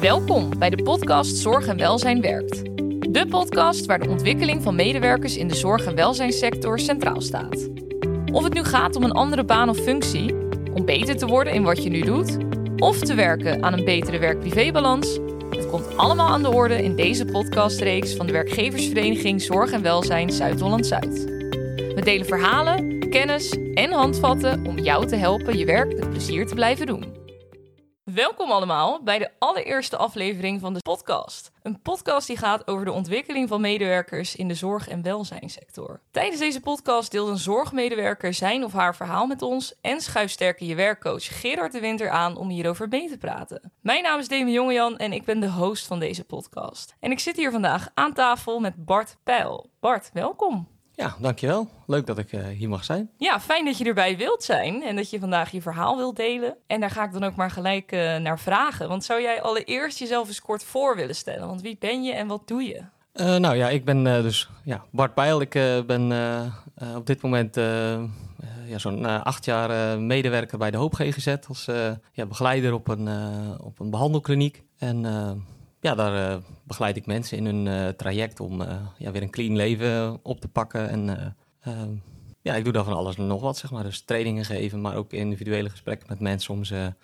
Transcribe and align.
Welkom 0.00 0.58
bij 0.58 0.70
de 0.70 0.82
podcast 0.82 1.36
Zorg 1.36 1.66
en 1.66 1.76
Welzijn 1.76 2.20
Werkt. 2.20 2.64
De 3.12 3.26
podcast 3.28 3.86
waar 3.86 3.98
de 3.98 4.08
ontwikkeling 4.08 4.62
van 4.62 4.74
medewerkers 4.74 5.36
in 5.36 5.48
de 5.48 5.54
zorg- 5.54 5.84
en 5.84 5.94
welzijnssector 5.94 6.78
centraal 6.78 7.20
staat. 7.20 7.68
Of 8.32 8.44
het 8.44 8.54
nu 8.54 8.64
gaat 8.64 8.96
om 8.96 9.02
een 9.02 9.12
andere 9.12 9.44
baan 9.44 9.68
of 9.68 9.78
functie, 9.78 10.34
om 10.74 10.84
beter 10.84 11.16
te 11.16 11.26
worden 11.26 11.52
in 11.52 11.62
wat 11.62 11.82
je 11.82 11.90
nu 11.90 12.00
doet, 12.00 12.36
of 12.76 12.98
te 12.98 13.14
werken 13.14 13.62
aan 13.62 13.72
een 13.72 13.84
betere 13.84 14.18
werk-privébalans, 14.18 15.18
het 15.50 15.70
komt 15.70 15.96
allemaal 15.96 16.28
aan 16.28 16.42
de 16.42 16.52
orde 16.52 16.82
in 16.82 16.96
deze 16.96 17.24
podcastreeks 17.24 18.14
van 18.14 18.26
de 18.26 18.32
werkgeversvereniging 18.32 19.42
Zorg 19.42 19.70
en 19.70 19.82
Welzijn 19.82 20.30
Zuid-Holland-Zuid. 20.30 21.24
We 21.94 22.00
delen 22.04 22.26
verhalen, 22.26 23.08
kennis 23.10 23.56
en 23.74 23.92
handvatten 23.92 24.66
om 24.66 24.78
jou 24.78 25.06
te 25.06 25.16
helpen 25.16 25.58
je 25.58 25.64
werk 25.64 25.96
met 25.96 26.10
plezier 26.10 26.46
te 26.46 26.54
blijven 26.54 26.86
doen. 26.86 27.15
Welkom 28.16 28.50
allemaal 28.50 29.02
bij 29.02 29.18
de 29.18 29.30
allereerste 29.38 29.96
aflevering 29.96 30.60
van 30.60 30.74
de 30.74 30.80
podcast. 30.80 31.50
Een 31.62 31.82
podcast 31.82 32.26
die 32.26 32.36
gaat 32.36 32.66
over 32.66 32.84
de 32.84 32.92
ontwikkeling 32.92 33.48
van 33.48 33.60
medewerkers 33.60 34.36
in 34.36 34.48
de 34.48 34.54
zorg- 34.54 34.88
en 34.88 35.02
welzijnssector. 35.02 36.00
Tijdens 36.10 36.40
deze 36.40 36.60
podcast 36.60 37.10
deelt 37.10 37.28
een 37.28 37.38
zorgmedewerker 37.38 38.34
zijn 38.34 38.64
of 38.64 38.72
haar 38.72 38.96
verhaal 38.96 39.26
met 39.26 39.42
ons 39.42 39.74
en 39.80 40.00
schuift 40.00 40.32
sterker 40.32 40.66
je 40.66 40.74
werkcoach 40.74 41.40
Gerard 41.40 41.72
de 41.72 41.80
Winter 41.80 42.10
aan 42.10 42.36
om 42.36 42.48
hierover 42.48 42.88
mee 42.88 43.08
te 43.08 43.18
praten. 43.18 43.72
Mijn 43.80 44.02
naam 44.02 44.18
is 44.18 44.28
Demi 44.28 44.52
Jongejan 44.52 44.98
en 44.98 45.12
ik 45.12 45.24
ben 45.24 45.40
de 45.40 45.50
host 45.50 45.86
van 45.86 45.98
deze 45.98 46.24
podcast. 46.24 46.94
En 47.00 47.10
ik 47.10 47.18
zit 47.18 47.36
hier 47.36 47.50
vandaag 47.50 47.88
aan 47.94 48.12
tafel 48.12 48.60
met 48.60 48.84
Bart 48.84 49.16
Peil. 49.24 49.70
Bart, 49.80 50.10
welkom. 50.12 50.75
Ja, 50.96 51.16
dankjewel. 51.20 51.68
Leuk 51.86 52.06
dat 52.06 52.18
ik 52.18 52.32
uh, 52.32 52.46
hier 52.46 52.68
mag 52.68 52.84
zijn. 52.84 53.10
Ja, 53.16 53.40
fijn 53.40 53.64
dat 53.64 53.78
je 53.78 53.84
erbij 53.84 54.16
wilt 54.16 54.42
zijn 54.42 54.82
en 54.82 54.96
dat 54.96 55.10
je 55.10 55.18
vandaag 55.18 55.50
je 55.50 55.62
verhaal 55.62 55.96
wilt 55.96 56.16
delen. 56.16 56.56
En 56.66 56.80
daar 56.80 56.90
ga 56.90 57.04
ik 57.04 57.12
dan 57.12 57.24
ook 57.24 57.36
maar 57.36 57.50
gelijk 57.50 57.92
uh, 57.92 58.16
naar 58.16 58.38
vragen. 58.38 58.88
Want 58.88 59.04
zou 59.04 59.22
jij 59.22 59.42
allereerst 59.42 59.98
jezelf 59.98 60.28
eens 60.28 60.40
kort 60.40 60.64
voor 60.64 60.96
willen 60.96 61.14
stellen? 61.14 61.46
Want 61.46 61.62
wie 61.62 61.76
ben 61.80 62.04
je 62.04 62.12
en 62.12 62.26
wat 62.26 62.48
doe 62.48 62.62
je? 62.62 62.82
Uh, 63.14 63.36
nou 63.36 63.56
ja, 63.56 63.68
ik 63.68 63.84
ben 63.84 64.04
dus 64.04 64.48
ja, 64.64 64.84
Bart 64.90 65.14
Peil. 65.14 65.40
Ik 65.40 65.50
ben 65.86 66.12
op 66.96 67.06
dit 67.06 67.22
moment 67.22 67.54
ja, 68.66 68.78
zo'n 68.78 69.24
acht 69.24 69.44
jaar 69.44 70.00
medewerker 70.00 70.58
bij 70.58 70.70
de 70.70 70.76
Hoop 70.76 70.94
GGZ 70.94 71.36
als 71.48 71.64
ja, 72.12 72.26
begeleider 72.26 72.72
op 72.72 72.88
een, 72.88 73.08
op 73.60 73.80
een 73.80 73.90
behandelkliniek. 73.90 74.62
En 74.78 75.04
ja, 75.86 75.94
daar 75.94 76.30
uh, 76.30 76.36
begeleid 76.62 76.96
ik 76.96 77.06
mensen 77.06 77.36
in 77.36 77.44
hun 77.44 77.66
uh, 77.66 77.88
traject 77.88 78.40
om 78.40 78.60
uh, 78.60 78.68
ja, 78.98 79.10
weer 79.10 79.22
een 79.22 79.30
clean 79.30 79.56
leven 79.56 80.18
op 80.22 80.40
te 80.40 80.48
pakken. 80.48 80.88
En 80.88 81.36
ehm, 81.60 81.94
ja, 82.42 82.54
ik 82.54 82.64
doe 82.64 82.72
daar 82.72 82.84
van 82.84 82.96
alles 82.96 83.16
en 83.16 83.26
nog 83.26 83.40
wat, 83.40 83.56
zeg 83.56 83.70
maar. 83.70 83.82
Dus 83.82 84.00
trainingen 84.00 84.44
geven, 84.44 84.80
maar 84.80 84.96
ook 84.96 85.12
individuele 85.12 85.70
gesprekken 85.70 86.08
met 86.08 86.20
mensen 86.20 86.54
om 86.54 86.64
ze 86.64 86.94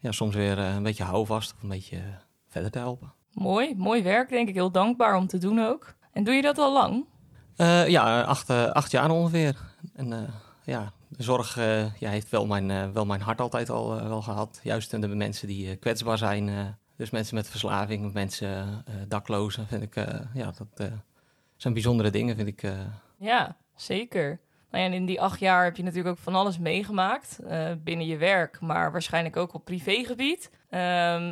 ja, 0.00 0.12
soms 0.12 0.34
weer 0.34 0.58
een 0.58 0.82
beetje 0.82 1.04
houvast 1.04 1.54
of 1.54 1.62
een 1.62 1.68
beetje 1.68 2.02
verder 2.48 2.70
te 2.70 2.78
helpen. 2.78 3.12
Mooi, 3.32 3.74
mooi 3.76 4.02
werk, 4.02 4.28
denk 4.28 4.48
ik. 4.48 4.54
Heel 4.54 4.70
dankbaar 4.70 5.16
om 5.16 5.26
te 5.26 5.38
doen 5.38 5.60
ook. 5.60 5.94
En 6.12 6.24
doe 6.24 6.34
je 6.34 6.42
dat 6.42 6.58
al 6.58 6.72
lang? 6.72 7.04
ja, 7.88 8.22
acht, 8.22 8.50
acht 8.50 8.90
jaar 8.90 9.10
ongeveer. 9.10 9.56
En 9.94 10.28
ja, 10.64 10.92
de 11.08 11.22
zorg 11.22 11.54
ja, 11.98 12.10
heeft 12.10 12.30
wel 12.30 12.46
mijn, 12.46 12.92
wel 12.92 13.06
mijn 13.06 13.20
hart 13.20 13.40
altijd 13.40 13.70
al 13.70 14.08
wel 14.08 14.22
gehad. 14.22 14.60
Juist 14.62 14.90
de 14.90 15.08
mensen 15.08 15.48
die 15.48 15.76
kwetsbaar 15.76 16.18
zijn 16.18 16.78
dus 17.00 17.10
mensen 17.10 17.34
met 17.34 17.48
verslaving, 17.48 18.12
mensen 18.12 18.84
uh, 18.88 18.94
daklozen, 19.08 19.66
vind 19.66 19.82
ik, 19.82 19.96
uh, 19.96 20.04
ja, 20.34 20.52
dat 20.58 20.88
uh, 20.88 20.96
zijn 21.56 21.74
bijzondere 21.74 22.10
dingen, 22.10 22.36
vind 22.36 22.48
ik. 22.48 22.62
Ja, 23.18 23.56
zeker. 23.74 24.40
Nou 24.70 24.84
ja, 24.84 24.90
in 24.90 25.06
die 25.06 25.20
acht 25.20 25.40
jaar 25.40 25.64
heb 25.64 25.76
je 25.76 25.82
natuurlijk 25.82 26.16
ook 26.16 26.22
van 26.22 26.34
alles 26.34 26.58
meegemaakt 26.58 27.40
binnen 27.78 28.06
je 28.06 28.16
werk, 28.16 28.60
maar 28.60 28.92
waarschijnlijk 28.92 29.36
ook 29.36 29.54
op 29.54 29.64
privégebied. 29.64 30.50
Um, 30.52 30.78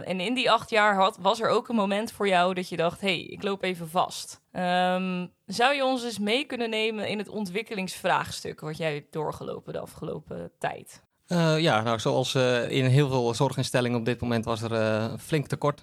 en 0.00 0.20
in 0.20 0.34
die 0.34 0.50
acht 0.50 0.70
jaar 0.70 0.94
had, 0.94 1.19
was 1.20 1.41
er 1.41 1.48
ook 1.48 1.69
een 1.69 1.75
moment 1.75 2.12
voor 2.12 2.28
jou 2.28 2.55
dat 2.55 2.69
je 2.69 2.77
dacht: 2.77 3.00
hey, 3.00 3.20
ik 3.20 3.42
loop 3.42 3.62
even 3.62 3.88
vast. 3.88 4.41
Um, 4.53 5.32
zou 5.47 5.75
je 5.75 5.84
ons 5.84 6.05
eens 6.05 6.19
mee 6.19 6.44
kunnen 6.44 6.70
nemen 6.70 7.09
in 7.09 7.19
het 7.19 7.28
ontwikkelingsvraagstuk 7.28 8.60
wat 8.60 8.76
jij 8.76 8.94
hebt 8.94 9.12
doorgelopen 9.12 9.72
de 9.72 9.81
afgelopen 9.81 10.50
tijd? 10.59 11.06
Uh, 11.28 11.59
ja, 11.59 11.83
nou, 11.83 11.99
zoals 11.99 12.34
uh, 12.34 12.71
in 12.71 12.84
heel 12.84 13.09
veel 13.09 13.34
zorginstellingen 13.34 13.99
op 13.99 14.05
dit 14.05 14.21
moment 14.21 14.44
was 14.44 14.62
er 14.62 14.72
uh, 14.72 15.19
flink 15.19 15.47
tekort 15.47 15.83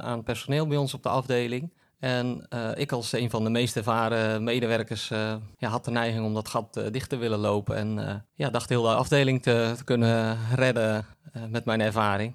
aan 0.00 0.22
personeel 0.22 0.66
bij 0.66 0.76
ons 0.76 0.94
op 0.94 1.02
de 1.02 1.08
afdeling. 1.08 1.72
En 1.98 2.46
ik 2.74 2.92
als 2.92 3.12
een 3.12 3.30
van 3.30 3.44
de 3.44 3.50
meest 3.50 3.76
ervaren 3.76 4.44
medewerkers 4.44 5.08
ja, 5.56 5.68
had 5.68 5.84
de 5.84 5.90
neiging 5.90 6.24
om 6.24 6.34
dat 6.34 6.48
gat 6.48 6.80
dicht 6.90 7.08
te 7.08 7.16
willen 7.16 7.38
lopen. 7.38 7.76
En 7.76 8.24
ja, 8.34 8.50
dacht 8.50 8.68
heel 8.68 8.82
de 8.82 8.94
afdeling 8.94 9.42
te, 9.42 9.72
te 9.76 9.84
kunnen 9.84 10.38
redden 10.54 11.06
met 11.48 11.64
mijn 11.64 11.80
ervaring. 11.80 12.34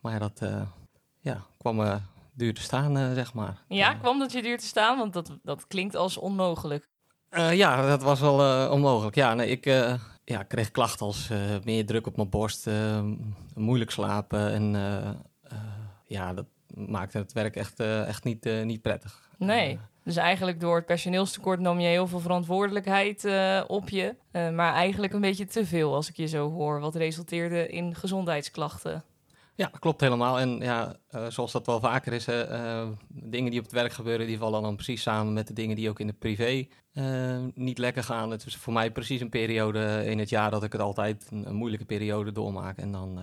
Maar 0.00 0.18
dat 0.18 0.40
ja, 1.20 1.44
kwam 1.58 2.00
duur 2.32 2.54
te 2.54 2.60
staan, 2.60 3.14
zeg 3.14 3.34
maar. 3.34 3.62
Ja, 3.68 3.94
kwam 3.94 4.18
dat 4.18 4.32
je 4.32 4.42
duur 4.42 4.58
te 4.58 4.66
staan? 4.66 4.98
Want 4.98 5.12
dat, 5.12 5.30
dat 5.42 5.66
klinkt 5.66 5.96
als 5.96 6.16
onmogelijk. 6.16 6.88
ja, 7.50 7.86
dat 7.86 8.02
was 8.02 8.20
wel 8.20 8.68
onmogelijk. 8.70 9.16
Ja, 9.16 9.34
nee, 9.34 9.48
ik 9.48 9.66
ja, 10.24 10.40
ik 10.40 10.48
kreeg 10.48 10.70
klachten 10.70 11.06
als 11.06 11.30
uh, 11.30 11.38
meer 11.64 11.86
druk 11.86 12.06
op 12.06 12.16
mijn 12.16 12.28
borst, 12.28 12.66
uh, 12.66 13.04
moeilijk 13.54 13.90
slapen. 13.90 14.52
En 14.52 14.74
uh, 14.74 15.10
ja, 16.06 16.34
dat 16.34 16.46
maakte 16.74 17.18
het 17.18 17.32
werk 17.32 17.56
echt, 17.56 17.80
echt 17.80 18.24
niet, 18.24 18.48
niet 18.64 18.82
prettig. 18.82 19.28
Nee, 19.38 19.78
dus 20.04 20.16
eigenlijk 20.16 20.60
door 20.60 20.76
het 20.76 20.86
personeelstekort 20.86 21.60
nam 21.60 21.80
je 21.80 21.88
heel 21.88 22.06
veel 22.06 22.20
verantwoordelijkheid 22.20 23.28
op 23.66 23.88
je. 23.88 24.16
maar 24.32 24.74
eigenlijk 24.74 25.12
een 25.12 25.20
beetje 25.20 25.46
te 25.46 25.66
veel 25.66 25.94
als 25.94 26.08
ik 26.08 26.16
je 26.16 26.26
zo 26.26 26.50
hoor. 26.50 26.80
Wat 26.80 26.94
resulteerde 26.94 27.68
in 27.68 27.94
gezondheidsklachten. 27.94 29.04
Ja, 29.56 29.70
klopt 29.78 30.00
helemaal. 30.00 30.40
En 30.40 30.58
ja, 30.58 30.96
uh, 31.14 31.26
zoals 31.28 31.52
dat 31.52 31.66
wel 31.66 31.80
vaker 31.80 32.12
is, 32.12 32.28
uh, 32.28 32.88
dingen 33.08 33.50
die 33.50 33.58
op 33.58 33.64
het 33.64 33.74
werk 33.74 33.92
gebeuren, 33.92 34.26
die 34.26 34.38
vallen 34.38 34.62
dan 34.62 34.74
precies 34.74 35.02
samen 35.02 35.32
met 35.32 35.46
de 35.46 35.52
dingen 35.52 35.76
die 35.76 35.88
ook 35.88 36.00
in 36.00 36.06
de 36.06 36.12
privé 36.12 36.66
uh, 36.92 37.38
niet 37.54 37.78
lekker 37.78 38.04
gaan. 38.04 38.30
Het 38.30 38.46
is 38.46 38.56
voor 38.56 38.72
mij 38.72 38.90
precies 38.90 39.20
een 39.20 39.28
periode 39.28 40.02
in 40.04 40.18
het 40.18 40.28
jaar 40.28 40.50
dat 40.50 40.62
ik 40.62 40.72
het 40.72 40.80
altijd 40.80 41.26
een, 41.30 41.48
een 41.48 41.54
moeilijke 41.54 41.86
periode 41.86 42.32
doormaak. 42.32 42.78
En 42.78 42.92
dan, 42.92 43.20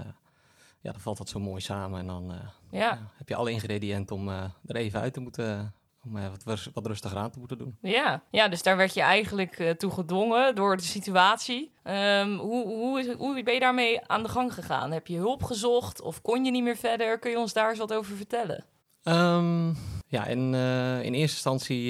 ja, 0.82 0.92
dan 0.92 1.02
valt 1.02 1.18
dat 1.18 1.30
zo 1.30 1.40
mooi 1.40 1.62
samen. 1.62 2.00
En 2.00 2.08
dan 2.08 2.34
ja. 2.72 2.80
Ja, 2.80 3.12
heb 3.18 3.30
je 3.30 3.36
alle 3.36 3.52
ingrediënten 3.52 4.16
om 4.16 4.30
er 4.66 4.76
even 4.76 5.00
uit 5.00 5.14
te 5.14 5.20
moeten 5.20 5.74
om 6.06 6.14
wat, 6.44 6.70
wat 6.74 6.86
rustiger 6.86 7.18
aan 7.18 7.32
te 7.32 7.40
moeten 7.40 7.58
doen. 7.58 7.78
Ja, 7.82 8.24
ja 8.32 8.48
dus 8.48 8.64
daar 8.64 8.78
werd 8.78 8.94
je 8.94 9.02
eigenlijk 9.02 9.60
uh, 9.60 9.70
toe 9.70 9.92
gedwongen 9.92 10.56
door 10.56 10.78
de 10.78 10.84
situatie. 10.84 11.72
Um, 11.84 12.38
hoe, 12.38 12.68
hoe, 12.68 13.00
is, 13.00 13.14
hoe 13.14 13.44
ben 13.44 13.54
je 13.54 13.60
daarmee 13.60 14.08
aan 14.08 14.24
de 14.24 14.30
gang 14.30 14.54
gegaan? 14.54 14.92
Heb 14.92 15.08
je 15.08 15.18
hulp 15.18 15.44
gezocht 15.44 16.02
of 16.02 16.22
kon 16.22 16.46
je 16.46 16.52
niet 16.52 16.64
meer 16.64 16.78
verder? 16.78 17.20
Kun 17.20 17.32
je 17.32 17.40
ons 17.40 17.54
daar 17.54 17.70
eens 17.70 17.80
wat 17.80 17.94
over 17.94 18.16
vertellen? 18.16 18.66
Um, 19.04 19.78
ja, 20.08 20.26
in, 20.26 20.54
uh, 20.54 21.04
in 21.04 21.14
eerste 21.14 21.36
instantie 21.36 21.88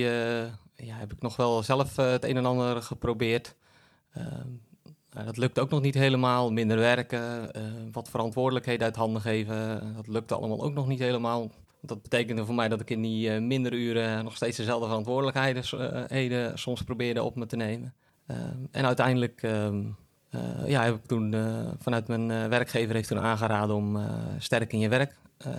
ja, 0.76 0.96
heb 0.96 1.12
ik 1.12 1.22
nog 1.22 1.36
wel 1.36 1.64
zelf 1.64 1.96
het 1.96 2.24
een 2.24 2.38
en 2.38 2.46
ander 2.46 2.82
geprobeerd. 2.82 3.56
Um, 4.18 4.62
dat 5.10 5.38
lukt 5.38 5.60
ook 5.60 5.70
nog 5.70 5.82
niet 5.82 5.96
helemaal. 5.96 6.52
Minder 6.52 6.78
werken, 6.78 7.52
wat 7.92 8.10
verantwoordelijkheden 8.10 8.86
uit 8.86 8.96
handen 8.96 9.22
geven. 9.22 9.94
Dat 9.96 10.08
lukte 10.08 10.36
allemaal 10.36 10.64
ook 10.64 10.74
nog 10.74 10.88
niet 10.88 11.00
helemaal. 11.00 11.52
Dat 11.82 12.02
betekende 12.02 12.46
voor 12.46 12.56
mij 12.56 12.68
dat 12.68 12.82
ik 12.82 12.90
in 12.90 13.02
die 13.02 13.30
uh, 13.30 13.42
mindere 13.42 13.76
uren 13.76 14.24
nog 14.24 14.36
steeds 14.36 14.58
dezelfde 14.58 14.88
verantwoordelijkheden 14.88 15.64
uh, 16.32 16.52
soms 16.54 16.82
probeerde 16.82 17.24
op 17.24 17.36
me 17.36 17.46
te 17.46 17.56
nemen. 17.56 17.94
Uh, 18.28 18.38
en 18.72 18.86
uiteindelijk 18.86 19.44
ehm, 19.44 19.84
ja, 20.66 20.84
heb 20.84 20.96
ik 20.96 21.06
toen 21.06 21.36
vanuit 21.80 22.08
mijn 22.08 22.50
werkgever 22.50 22.96
heeft 22.96 23.08
toen 23.08 23.20
aangeraden 23.20 23.76
om 23.76 24.00
sterk 24.40 24.74
in 24.74 24.80
je 24.80 24.90
werk 24.90 25.16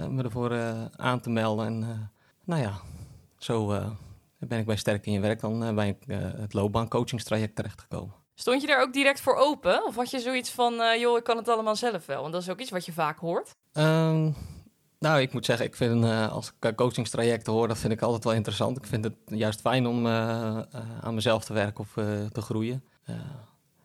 me 0.08 0.22
ervoor 0.22 0.52
aan 0.96 1.20
te 1.20 1.30
melden. 1.30 1.66
En 1.66 2.10
nou 2.44 2.62
ja, 2.62 2.80
zo 3.38 3.66
ben 4.38 4.58
ik 4.58 4.66
bij 4.66 4.76
sterk 4.76 5.06
in 5.06 5.12
je 5.12 5.20
werk 5.20 5.40
dan 5.40 5.74
bij 5.74 5.98
het 6.08 6.52
loopbaancoachingstraject 6.52 7.56
terechtgekomen. 7.56 8.14
Stond 8.34 8.60
je 8.60 8.66
daar 8.66 8.82
ook 8.82 8.92
direct 8.92 9.20
voor 9.20 9.34
open? 9.34 9.84
Of 9.86 9.96
had 9.96 10.10
je 10.10 10.20
zoiets 10.20 10.50
van, 10.50 10.98
joh, 10.98 11.18
ik 11.18 11.24
kan 11.24 11.36
het 11.36 11.48
allemaal 11.48 11.76
zelf 11.76 12.06
wel? 12.06 12.20
Want 12.20 12.32
dat 12.32 12.42
is 12.42 12.50
ook 12.50 12.60
iets 12.60 12.70
wat 12.70 12.86
je 12.86 12.92
vaak 12.92 13.18
hoort. 13.18 13.50
Um, 13.72 14.34
nou, 15.02 15.20
ik 15.20 15.32
moet 15.32 15.44
zeggen, 15.44 15.66
ik 15.66 15.76
vind 15.76 16.04
uh, 16.04 16.32
als 16.32 16.52
ik 16.60 16.76
coachingstrajecten 16.76 17.52
hoor, 17.52 17.68
dat 17.68 17.78
vind 17.78 17.92
ik 17.92 18.00
altijd 18.00 18.24
wel 18.24 18.32
interessant. 18.32 18.76
Ik 18.76 18.86
vind 18.86 19.04
het 19.04 19.14
juist 19.24 19.60
fijn 19.60 19.86
om 19.86 20.06
uh, 20.06 20.12
uh, 20.12 20.62
aan 21.00 21.14
mezelf 21.14 21.44
te 21.44 21.52
werken 21.52 21.80
of 21.80 21.92
te 22.32 22.40
groeien. 22.40 22.84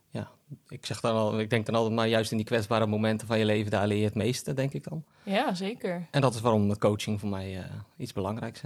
ja, 0.10 0.30
ik 0.68 0.86
zeg 0.86 1.00
dan 1.00 1.16
al, 1.16 1.40
ik 1.40 1.50
denk 1.50 1.66
dan 1.66 1.76
altijd 1.76 1.96
maar 1.96 2.08
juist 2.08 2.32
in 2.32 2.38
die 2.38 2.46
kwetsbare 2.46 2.86
momenten 2.86 3.28
van 3.28 3.40
je 3.40 3.46
leven, 3.46 3.72
daar 3.72 3.88
leer 3.88 3.98
je 3.98 4.06
het 4.06 4.16
meeste, 4.16 4.54
denk 4.54 4.74
ik 4.74 4.84
dan. 4.84 5.04
Ja, 5.24 5.54
zeker. 5.54 6.08
En 6.12 6.22
dat 6.22 6.34
is 6.34 6.42
waarom 6.42 6.70
het 6.70 6.80
coaching 6.80 7.20
voor 7.20 7.30
mij 7.30 7.66
iets 7.98 8.14
belangrijks 8.14 8.62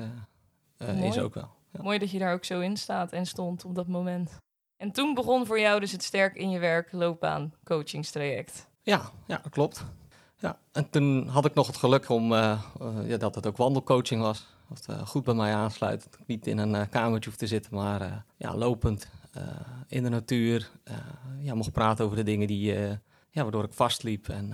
is 0.78 1.20
ook 1.20 1.34
wel. 1.34 1.50
Ja. 1.72 1.82
Mooi 1.82 2.00
dat 2.00 2.12
je 2.12 2.20
daar 2.20 2.34
ook 2.34 2.46
zo 2.46 2.60
in 2.60 2.78
staat 2.78 3.12
en 3.12 3.26
stond 3.26 3.66
op 3.66 3.76
dat 3.76 3.88
moment. 3.88 4.38
En 4.78 4.92
toen 4.92 5.14
begon 5.14 5.46
voor 5.46 5.60
jou 5.60 5.80
dus 5.80 5.92
het 5.92 6.04
sterk 6.04 6.36
in 6.36 6.50
je 6.50 6.60
werk 6.60 6.92
loopbaan 6.92 7.54
coachingstraject. 7.64 8.70
Ja, 8.82 9.12
ja, 9.28 9.40
dat 9.44 9.52
klopt. 9.52 9.86
Ja, 10.42 10.58
en 10.72 10.90
toen 10.90 11.28
had 11.28 11.46
ik 11.46 11.54
nog 11.54 11.68
het 11.68 11.78
geluk 11.78 12.10
om, 12.10 12.32
uh, 12.32 12.62
uh, 12.82 13.10
ja, 13.10 13.18
dat 13.18 13.36
het 13.36 13.48
ook 13.48 13.58
wandelcoaching 13.58 14.22
was. 14.22 14.48
Wat 14.68 14.86
uh, 14.90 15.08
goed 15.08 15.24
bij 15.24 15.34
mij 15.34 15.54
aansluit. 15.54 16.04
Dat 16.04 16.20
ik 16.20 16.28
niet 16.28 16.48
in 16.48 16.58
een 16.58 16.90
kamertje 16.90 17.30
hoef 17.30 17.40
te 17.40 17.48
zitten, 17.48 17.76
maar 17.76 18.26
ja, 18.38 18.56
lopend 18.56 19.10
in 19.88 20.04
de 20.04 20.10
natuur. 20.10 20.70
ja, 21.40 21.54
mocht 21.54 21.72
praten 21.72 22.06
over 22.06 22.18
de 22.18 22.24
dingen 22.24 22.48
die, 22.48 22.74
ja, 23.30 23.42
waardoor 23.42 23.64
ik 23.64 23.74
vastliep. 23.74 24.30
En 24.30 24.48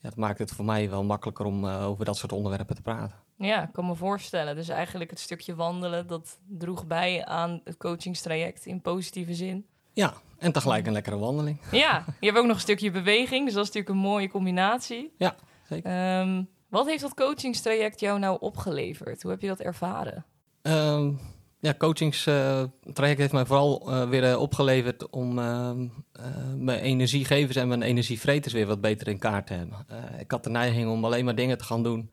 ja, 0.00 0.08
dat 0.08 0.16
maakt 0.16 0.38
het 0.38 0.52
voor 0.52 0.64
mij 0.64 0.90
wel 0.90 1.04
makkelijker 1.04 1.44
om 1.44 1.66
over 1.66 2.04
dat 2.04 2.16
soort 2.16 2.32
onderwerpen 2.32 2.76
te 2.76 2.82
praten. 2.82 3.16
Ja, 3.36 3.62
ik 3.62 3.72
kan 3.72 3.86
me 3.86 3.94
voorstellen. 3.94 4.56
Dus 4.56 4.68
eigenlijk 4.68 5.10
het 5.10 5.20
stukje 5.20 5.54
wandelen, 5.54 6.06
dat 6.06 6.38
droeg 6.48 6.86
bij 6.86 7.24
aan 7.24 7.60
het 7.64 7.76
coachingstraject 7.76 8.66
in 8.66 8.80
positieve 8.80 9.34
zin. 9.34 9.66
Ja, 9.92 10.14
en 10.42 10.52
tegelijk 10.52 10.86
een 10.86 10.92
lekkere 10.92 11.18
wandeling. 11.18 11.58
Ja, 11.70 12.04
je 12.20 12.26
hebt 12.26 12.38
ook 12.38 12.46
nog 12.46 12.54
een 12.54 12.60
stukje 12.60 12.90
beweging, 12.90 13.44
dus 13.44 13.54
dat 13.54 13.62
is 13.62 13.72
natuurlijk 13.72 13.88
een 13.88 14.10
mooie 14.10 14.28
combinatie. 14.28 15.12
Ja, 15.18 15.34
zeker. 15.68 16.20
Um, 16.20 16.48
wat 16.68 16.86
heeft 16.86 17.02
dat 17.02 17.14
coachingstraject 17.14 18.00
jou 18.00 18.18
nou 18.18 18.36
opgeleverd? 18.40 19.22
Hoe 19.22 19.30
heb 19.30 19.40
je 19.40 19.46
dat 19.46 19.60
ervaren? 19.60 20.24
Um, 20.62 21.20
ja, 21.60 21.74
coachingstraject 21.78 23.18
heeft 23.18 23.32
mij 23.32 23.46
vooral 23.46 23.90
uh, 23.90 24.08
weer 24.08 24.30
uh, 24.30 24.40
opgeleverd 24.40 25.10
om 25.10 25.38
uh, 25.38 25.70
mijn 26.56 26.80
energiegevers 26.80 27.56
en 27.56 27.68
mijn 27.68 27.82
energievreters 27.82 28.54
weer 28.54 28.66
wat 28.66 28.80
beter 28.80 29.08
in 29.08 29.18
kaart 29.18 29.46
te 29.46 29.52
hebben. 29.52 29.86
ik 30.18 30.30
had 30.30 30.44
de 30.44 30.50
neiging 30.50 30.90
om 30.90 31.04
alleen 31.04 31.24
maar 31.24 31.34
dingen 31.34 31.58
te 31.58 31.64
gaan 31.64 31.82
doen 31.82 32.10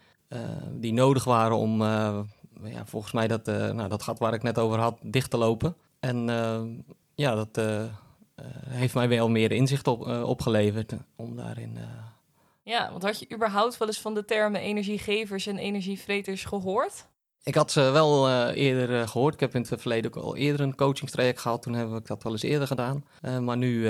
die 0.72 0.94
nodig 0.94 1.24
waren 1.24 1.58
om, 1.58 1.82
ja, 2.64 2.86
volgens 2.86 3.14
mij, 3.14 3.28
dat, 3.28 3.46
nou, 3.46 3.88
dat 3.88 4.04
gat 4.04 4.20
waar 4.20 4.34
ik 4.34 4.44
net 4.44 4.58
over 4.58 4.80
had, 4.80 5.00
dicht 5.02 5.30
te 5.30 5.38
lopen. 5.38 5.76
En 6.00 6.28
ja, 7.16 7.36
dat 7.36 7.62
heeft 8.68 8.94
mij 8.94 9.10
wel 9.10 9.30
meer 9.30 9.52
inzicht 9.52 9.88
op, 9.88 10.08
opgeleverd 10.08 10.94
om 11.16 11.36
daarin 11.36 11.78
ja, 12.70 12.90
want 12.92 13.04
had 13.04 13.20
je 13.20 13.34
überhaupt 13.34 13.78
wel 13.78 13.88
eens 13.88 14.00
van 14.00 14.14
de 14.14 14.26
termen 14.26 14.62
energiegevers 14.62 15.48
en 15.48 15.58
energievreters 15.58 16.46
gehoord? 16.46 17.08
Ik 17.44 17.56
had 17.56 17.72
ze 17.72 17.82
wel 17.82 18.30
uh, 18.30 18.56
eerder 18.56 18.90
uh, 18.90 19.08
gehoord. 19.08 19.34
Ik 19.34 19.40
heb 19.40 19.56
in 19.56 19.66
het 19.70 19.82
verleden 19.82 20.16
ook 20.16 20.24
al 20.24 20.36
eerder 20.36 20.62
een 20.62 20.76
coachingstraject 20.76 21.40
gehad. 21.40 21.62
Toen 21.62 21.74
heb 21.74 21.92
ik 21.92 22.08
dat 22.08 22.24
wel 22.24 22.32
eens 22.32 22.42
eerder 22.42 22.68
gedaan. 22.68 23.06
Uh, 23.22 23.40
maar 23.40 23.58
nu 23.58 23.88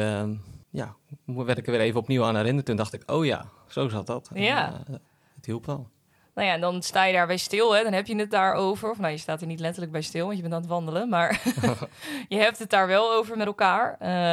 ja, 0.69 0.95
werd 1.25 1.57
ik 1.57 1.65
er 1.65 1.71
weer 1.71 1.81
even 1.81 1.99
opnieuw 1.99 2.23
aan 2.23 2.35
herinnerd. 2.35 2.65
Toen 2.65 2.75
dacht 2.75 2.93
ik, 2.93 3.11
oh 3.11 3.25
ja, 3.25 3.45
zo 3.67 3.89
zat 3.89 4.07
dat. 4.07 4.29
Ja. 4.33 4.83
En, 4.87 5.01
het 5.35 5.45
hielp 5.45 5.65
wel. 5.65 5.89
Nou 6.39 6.51
ja, 6.51 6.57
dan 6.57 6.81
sta 6.81 7.05
je 7.05 7.13
daar 7.13 7.27
bij 7.27 7.37
stil, 7.37 7.75
hè? 7.75 7.83
dan 7.83 7.93
heb 7.93 8.07
je 8.07 8.15
het 8.15 8.31
daarover. 8.31 8.89
Of 8.89 8.99
nou, 8.99 9.11
je 9.11 9.17
staat 9.17 9.41
er 9.41 9.47
niet 9.47 9.59
letterlijk 9.59 9.91
bij 9.91 10.01
stil, 10.01 10.25
want 10.25 10.35
je 10.35 10.41
bent 10.41 10.53
aan 10.53 10.61
het 10.61 10.69
wandelen. 10.69 11.09
Maar 11.09 11.41
je 12.27 12.37
hebt 12.37 12.59
het 12.59 12.69
daar 12.69 12.87
wel 12.87 13.13
over 13.13 13.37
met 13.37 13.47
elkaar. 13.47 13.91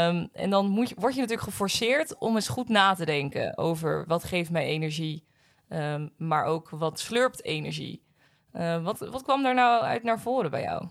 Um, 0.09 0.29
en 0.33 0.51
dan 0.51 0.69
moet 0.69 0.89
je, 0.89 0.95
word 0.99 1.15
je 1.15 1.21
natuurlijk 1.21 1.49
geforceerd 1.49 2.19
om 2.19 2.35
eens 2.35 2.49
goed 2.49 2.69
na 2.69 2.95
te 2.95 3.05
denken 3.05 3.59
over 3.59 4.05
wat 4.07 4.25
geeft 4.25 4.51
mij 4.51 4.65
energie. 4.65 5.25
Um, 5.69 6.13
maar 6.17 6.45
ook 6.45 6.71
wat 6.71 7.01
slurpt 7.01 7.45
energie. 7.45 8.03
Uh, 8.53 8.83
wat, 8.85 8.99
wat 8.99 9.23
kwam 9.23 9.43
daar 9.43 9.55
nou 9.55 9.83
uit 9.83 10.03
naar 10.03 10.21
voren 10.21 10.51
bij 10.51 10.63
jou? 10.63 10.87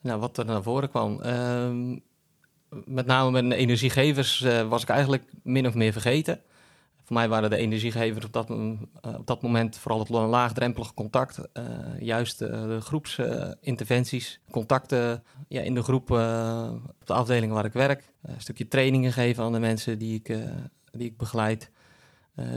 Nou, 0.00 0.20
wat 0.20 0.38
er 0.38 0.44
naar 0.44 0.62
voren 0.62 0.90
kwam. 0.90 1.16
met 2.68 3.06
name 3.06 3.30
met 3.30 3.50
de 3.50 3.56
energiegevers 3.56 4.40
uh, 4.40 4.68
was 4.68 4.82
ik 4.82 4.88
eigenlijk 4.88 5.24
min 5.42 5.66
of 5.66 5.74
meer 5.74 5.92
vergeten. 5.92 6.42
Voor 7.12 7.20
mij 7.20 7.30
waren 7.30 7.50
de 7.50 7.56
energiegevers 7.56 8.24
op 8.24 8.32
dat, 8.32 8.50
uh, 8.50 8.72
op 9.02 9.26
dat 9.26 9.42
moment 9.42 9.76
vooral 9.78 9.98
het 9.98 10.08
laagdrempelige 10.08 10.94
contact. 10.94 11.38
Uh, 11.38 11.64
juist 12.00 12.38
de 12.38 12.78
groepsinterventies, 12.80 14.40
contacten 14.50 15.22
ja, 15.48 15.60
in 15.60 15.74
de 15.74 15.82
groep 15.82 16.10
op 16.10 17.06
de 17.06 17.12
afdelingen 17.12 17.54
waar 17.54 17.64
ik 17.64 17.72
werk. 17.72 18.12
een 18.22 18.40
stukje 18.40 18.68
trainingen 18.68 19.12
geven 19.12 19.44
aan 19.44 19.52
de 19.52 19.58
mensen 19.58 19.98
die 19.98 20.14
ik, 20.14 20.38
die 20.90 21.08
ik 21.08 21.16
begeleid. 21.16 21.70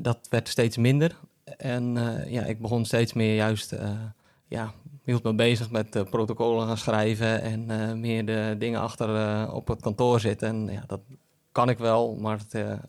dat 0.01 0.27
werd 0.29 0.47
steeds 0.47 0.77
minder. 0.77 1.19
En 1.57 1.93
ja, 2.27 2.43
ik 2.43 2.61
begon 2.61 2.85
steeds 2.85 3.13
meer 3.13 3.35
juist 3.35 3.75
ja, 4.47 4.73
hield 5.03 5.23
me 5.23 5.35
bezig 5.35 5.69
met 5.69 6.09
protocollen 6.09 6.67
gaan 6.67 6.77
schrijven 6.77 7.41
en 7.41 7.99
meer 7.99 8.25
de 8.25 8.55
dingen 8.59 8.81
achter 8.81 9.51
op 9.51 9.67
het 9.67 9.81
kantoor 9.81 10.19
zitten. 10.19 10.47
En 10.47 10.67
ja, 10.67 10.83
dat 10.87 11.01
kan 11.51 11.69
ik 11.69 11.77
wel, 11.77 12.15
maar 12.15 12.37
het 12.37 12.79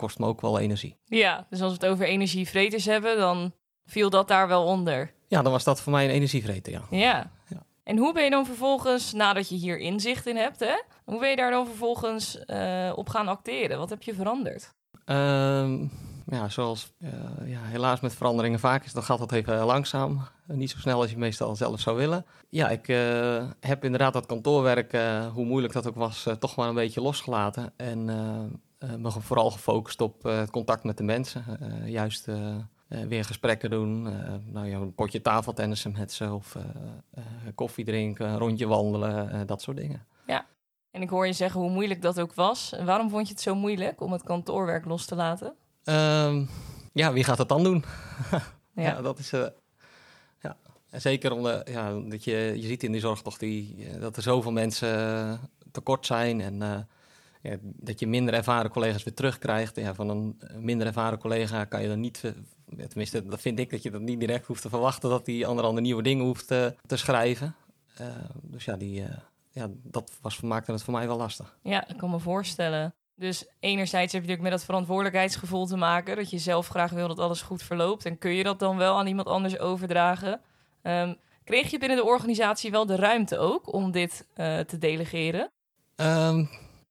kost 0.00 0.18
me 0.18 0.26
ook 0.26 0.40
wel 0.40 0.58
energie. 0.58 0.96
Ja, 1.04 1.46
dus 1.50 1.60
als 1.60 1.76
we 1.76 1.84
het 1.84 1.92
over 1.92 2.06
energievreters 2.06 2.84
hebben, 2.84 3.16
dan 3.16 3.52
viel 3.84 4.10
dat 4.10 4.28
daar 4.28 4.48
wel 4.48 4.64
onder. 4.64 5.12
Ja, 5.28 5.42
dan 5.42 5.52
was 5.52 5.64
dat 5.64 5.80
voor 5.80 5.92
mij 5.92 6.04
een 6.04 6.10
energievreter, 6.10 6.72
ja. 6.72 6.82
Ja. 6.90 7.30
ja. 7.48 7.62
En 7.82 7.96
hoe 7.96 8.12
ben 8.12 8.24
je 8.24 8.30
dan 8.30 8.46
vervolgens, 8.46 9.12
nadat 9.12 9.48
je 9.48 9.54
hier 9.54 9.78
inzicht 9.78 10.26
in 10.26 10.36
hebt, 10.36 10.60
hè, 10.60 10.82
hoe 11.04 11.20
ben 11.20 11.30
je 11.30 11.36
daar 11.36 11.50
dan 11.50 11.66
vervolgens 11.66 12.38
uh, 12.46 12.92
op 12.94 13.08
gaan 13.08 13.28
acteren? 13.28 13.78
Wat 13.78 13.90
heb 13.90 14.02
je 14.02 14.14
veranderd? 14.14 14.74
Um, 15.06 15.90
ja, 16.26 16.48
zoals 16.48 16.92
uh, 16.98 17.10
ja, 17.44 17.60
helaas 17.62 18.00
met 18.00 18.14
veranderingen 18.14 18.58
vaak 18.58 18.84
is, 18.84 18.92
dan 18.92 19.02
gaat 19.02 19.18
dat 19.18 19.32
even 19.32 19.64
langzaam. 19.64 20.20
niet 20.46 20.70
zo 20.70 20.78
snel 20.78 21.00
als 21.00 21.10
je 21.10 21.18
meestal 21.18 21.56
zelf 21.56 21.80
zou 21.80 21.96
willen. 21.96 22.26
Ja, 22.48 22.68
ik 22.68 22.88
uh, 22.88 23.44
heb 23.60 23.84
inderdaad 23.84 24.12
dat 24.12 24.26
kantoorwerk, 24.26 24.92
hoe 25.32 25.44
moeilijk 25.44 25.72
dat 25.72 25.86
ook 25.86 25.94
was, 25.94 26.26
toch 26.38 26.56
maar 26.56 26.68
een 26.68 26.74
beetje 26.74 27.00
losgelaten. 27.00 27.72
En 27.76 28.08
me 28.80 29.10
vooral 29.10 29.50
gefocust 29.50 30.00
op 30.00 30.26
uh, 30.26 30.38
het 30.38 30.50
contact 30.50 30.84
met 30.84 30.96
de 30.96 31.02
mensen. 31.02 31.44
Uh, 31.62 31.88
juist 31.88 32.28
weer 32.88 33.24
gesprekken 33.24 33.70
doen. 33.70 34.02
nou 34.52 34.66
ja, 34.66 34.78
een 34.78 34.94
potje 34.94 35.20
tafeltennissen 35.20 35.92
met 35.98 36.12
ze 36.12 36.32
of 36.32 36.56
koffie 37.54 37.84
drinken, 37.84 38.28
een 38.28 38.38
rondje 38.38 38.66
wandelen, 38.66 39.46
dat 39.46 39.62
soort 39.62 39.76
dingen. 39.76 40.06
Ja, 40.26 40.46
en 40.90 41.02
ik 41.02 41.08
hoor 41.08 41.26
je 41.26 41.32
zeggen 41.32 41.60
hoe 41.60 41.70
moeilijk 41.70 42.02
dat 42.02 42.20
ook 42.20 42.34
was. 42.34 42.72
En 42.72 42.86
waarom 42.86 43.10
vond 43.10 43.26
je 43.26 43.32
het 43.32 43.42
zo 43.42 43.54
moeilijk 43.54 44.00
om 44.00 44.12
het 44.12 44.22
kantoorwerk 44.22 44.84
los 44.84 45.04
te 45.04 45.14
laten? 45.14 45.54
Um, 45.84 46.48
ja, 46.92 47.12
wie 47.12 47.24
gaat 47.24 47.36
dat 47.36 47.48
dan 47.48 47.62
doen? 47.62 47.84
ja. 48.30 48.82
ja. 48.82 49.02
dat 49.02 49.18
is... 49.18 49.30
ja. 50.40 50.56
En 50.90 51.00
zeker 51.00 51.32
omdat 51.32 51.68
ja, 51.68 51.92
dat 51.92 52.24
je, 52.24 52.52
je 52.56 52.66
ziet 52.66 52.82
in 52.82 52.92
die 52.92 53.00
zorg 53.00 53.22
toch 53.22 53.38
die, 53.38 53.86
dat 53.98 54.16
er 54.16 54.22
zoveel 54.22 54.52
mensen 54.52 55.50
tekort 55.72 56.06
zijn 56.06 56.40
en 56.40 56.86
ja, 57.40 57.56
dat 57.62 58.00
je 58.00 58.06
minder 58.06 58.34
ervaren 58.34 58.70
collega's 58.70 59.02
weer 59.02 59.14
terugkrijgt. 59.14 59.76
Ja, 59.76 59.94
van 59.94 60.08
een 60.08 60.40
minder 60.58 60.86
ervaren 60.86 61.18
collega 61.18 61.64
kan 61.64 61.82
je 61.82 61.88
dan 61.88 62.00
niet, 62.00 62.24
eh, 62.24 62.84
tenminste, 62.86 63.26
dat 63.26 63.40
vind 63.40 63.58
ik 63.58 63.70
dat 63.70 63.82
je 63.82 63.90
dat 63.90 64.00
niet 64.00 64.20
direct 64.20 64.46
hoeft 64.46 64.62
te 64.62 64.68
verwachten 64.68 65.10
dat 65.10 65.24
die 65.24 65.46
ander 65.46 65.64
andere 65.64 65.86
nieuwe 65.86 66.02
dingen 66.02 66.24
hoeft 66.24 66.46
te, 66.46 66.74
te 66.86 66.96
schrijven. 66.96 67.54
Uh, 68.00 68.06
dus 68.42 68.64
ja, 68.64 68.76
die, 68.76 69.00
uh, 69.00 69.08
ja, 69.50 69.68
dat 69.82 70.18
was, 70.20 70.40
maakte 70.40 70.72
het 70.72 70.82
voor 70.82 70.94
mij 70.94 71.06
wel 71.06 71.16
lastig. 71.16 71.58
Ja, 71.62 71.88
ik 71.88 71.96
kan 71.96 72.10
me 72.10 72.18
voorstellen. 72.18 72.94
Dus 73.14 73.46
enerzijds 73.58 74.12
heb 74.12 74.22
je 74.22 74.28
natuurlijk 74.28 74.42
met 74.42 74.52
dat 74.52 74.64
verantwoordelijkheidsgevoel 74.64 75.66
te 75.66 75.76
maken, 75.76 76.16
dat 76.16 76.30
je 76.30 76.38
zelf 76.38 76.68
graag 76.68 76.90
wil 76.90 77.08
dat 77.08 77.18
alles 77.18 77.42
goed 77.42 77.62
verloopt. 77.62 78.06
En 78.06 78.18
kun 78.18 78.30
je 78.30 78.42
dat 78.42 78.58
dan 78.58 78.76
wel 78.76 78.98
aan 78.98 79.06
iemand 79.06 79.28
anders 79.28 79.58
overdragen? 79.58 80.40
Um, 80.82 81.16
kreeg 81.44 81.70
je 81.70 81.78
binnen 81.78 81.96
de 81.96 82.04
organisatie 82.04 82.70
wel 82.70 82.86
de 82.86 82.96
ruimte 82.96 83.38
ook 83.38 83.72
om 83.72 83.90
dit 83.90 84.26
uh, 84.36 84.58
te 84.58 84.78
delegeren? 84.78 85.50
Um, 85.96 86.48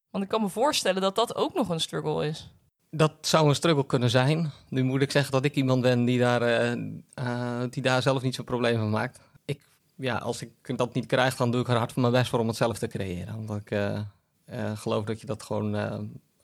want 0.10 0.24
ik 0.24 0.30
kan 0.30 0.42
me 0.42 0.50
voorstellen 0.50 1.02
dat 1.02 1.16
dat 1.16 1.36
ook 1.36 1.54
nog 1.54 1.70
een 1.70 1.80
struggle 1.80 2.28
is. 2.28 2.54
Dat 2.92 3.14
zou 3.22 3.48
een 3.48 3.56
struggle 3.56 3.86
kunnen 3.86 4.10
zijn. 4.10 4.52
Nu 4.70 4.84
moet 4.84 5.02
ik 5.02 5.12
zeggen 5.12 5.32
dat 5.32 5.46
ik 5.46 5.56
iemand 5.56 5.82
ben 5.82 6.06
die 6.06 6.20
daar, 6.20 6.42
uh, 6.42 6.84
uh, 7.20 7.62
die 7.70 7.82
daar 7.82 8.02
zelf 8.02 8.22
niet 8.22 8.36
zo'n 8.36 8.46
probleem 8.46 8.78
van 8.78 8.90
maakt. 8.90 9.20
Ik, 9.46 9.62
ja, 9.96 10.18
als 10.18 10.42
ik 10.42 10.78
dat 10.78 10.94
niet 10.94 11.06
krijg, 11.06 11.36
dan 11.36 11.52
doe 11.52 11.62
ik 11.62 11.68
er 11.68 11.78
hard 11.78 11.92
van 11.92 12.02
mijn 12.02 12.14
best 12.14 12.30
voor 12.30 12.40
om 12.40 12.48
het 12.48 12.56
zelf 12.56 12.78
te 12.78 12.88
creëren. 12.88 13.36
Omdat 13.36 13.58
ik 13.58 13.72
uh, 13.72 14.02
geloof 14.76 15.04
dat 15.04 15.22
je 15.22 15.26
dat 15.26 15.44
gewoon 15.44 15.72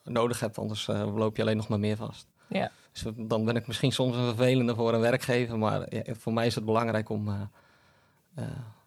nodig 0.04 0.40
hebt, 0.40 0.58
anders 0.58 0.86
loop 0.86 1.36
je 1.36 1.42
alleen 1.42 1.56
nog 1.56 1.68
maar 1.68 1.78
meer 1.78 1.96
vast. 1.96 2.26
Ja. 2.48 2.70
Dus 2.92 3.04
dan 3.16 3.44
ben 3.44 3.56
ik 3.56 3.66
misschien 3.66 3.92
soms 3.92 4.16
een 4.16 4.24
vervelende 4.24 4.74
voor 4.74 4.94
een 4.94 5.00
werkgever, 5.00 5.58
maar 5.58 5.94
ja, 5.94 6.14
voor 6.14 6.32
mij 6.32 6.46
is 6.46 6.54
het 6.54 6.64
belangrijk 6.64 7.08
om 7.08 7.50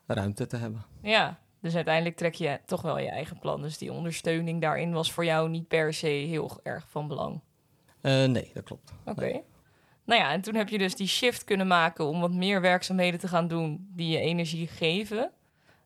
ruimte 0.05 0.47
te 0.47 0.57
hebben. 0.57 0.85
Ja, 1.01 1.39
dus 1.61 1.75
uiteindelijk 1.75 2.15
trek 2.15 2.33
je 2.33 2.59
toch 2.65 2.81
wel 2.81 2.99
je 2.99 3.09
eigen 3.09 3.39
plan. 3.39 3.61
Dus 3.61 3.77
die 3.77 3.93
ondersteuning 3.93 4.61
daarin 4.61 4.91
was 4.91 5.11
voor 5.11 5.25
jou 5.25 5.49
niet 5.49 5.67
per 5.67 5.93
se 5.93 6.07
heel 6.07 6.59
erg 6.63 6.85
van 6.89 7.07
belang. 7.07 7.41
Uh, 8.01 8.25
nee, 8.25 8.51
dat 8.53 8.63
klopt. 8.63 8.93
Oké. 9.05 9.41
Nou 10.05 10.21
ja, 10.21 10.31
en 10.31 10.41
toen 10.41 10.55
heb 10.55 10.69
je 10.69 10.77
dus 10.77 10.95
die 10.95 11.07
shift 11.07 11.43
kunnen 11.43 11.67
maken 11.67 12.05
om 12.05 12.19
wat 12.19 12.33
meer 12.33 12.61
werkzaamheden 12.61 13.19
te 13.19 13.27
gaan 13.27 13.47
doen 13.47 13.87
die 13.95 14.09
je 14.09 14.19
energie 14.19 14.67
geven. 14.67 15.31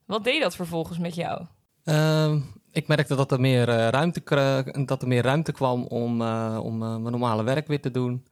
Wat 0.05 0.23
deed 0.23 0.41
dat 0.41 0.55
vervolgens 0.55 0.97
met 0.97 1.15
jou? 1.15 1.45
Uh, 1.85 2.35
ik 2.71 2.87
merkte 2.87 3.15
dat 3.15 3.31
er 3.31 3.39
meer, 3.39 3.69
uh, 3.69 3.87
ruimte, 3.87 4.21
dat 4.85 5.01
er 5.01 5.07
meer 5.07 5.23
ruimte 5.23 5.51
kwam 5.51 5.83
om, 5.83 6.21
uh, 6.21 6.59
om 6.63 6.77
mijn 6.77 7.01
normale 7.03 7.43
werk 7.43 7.67
weer 7.67 7.81
te 7.81 7.91
doen. 7.91 8.25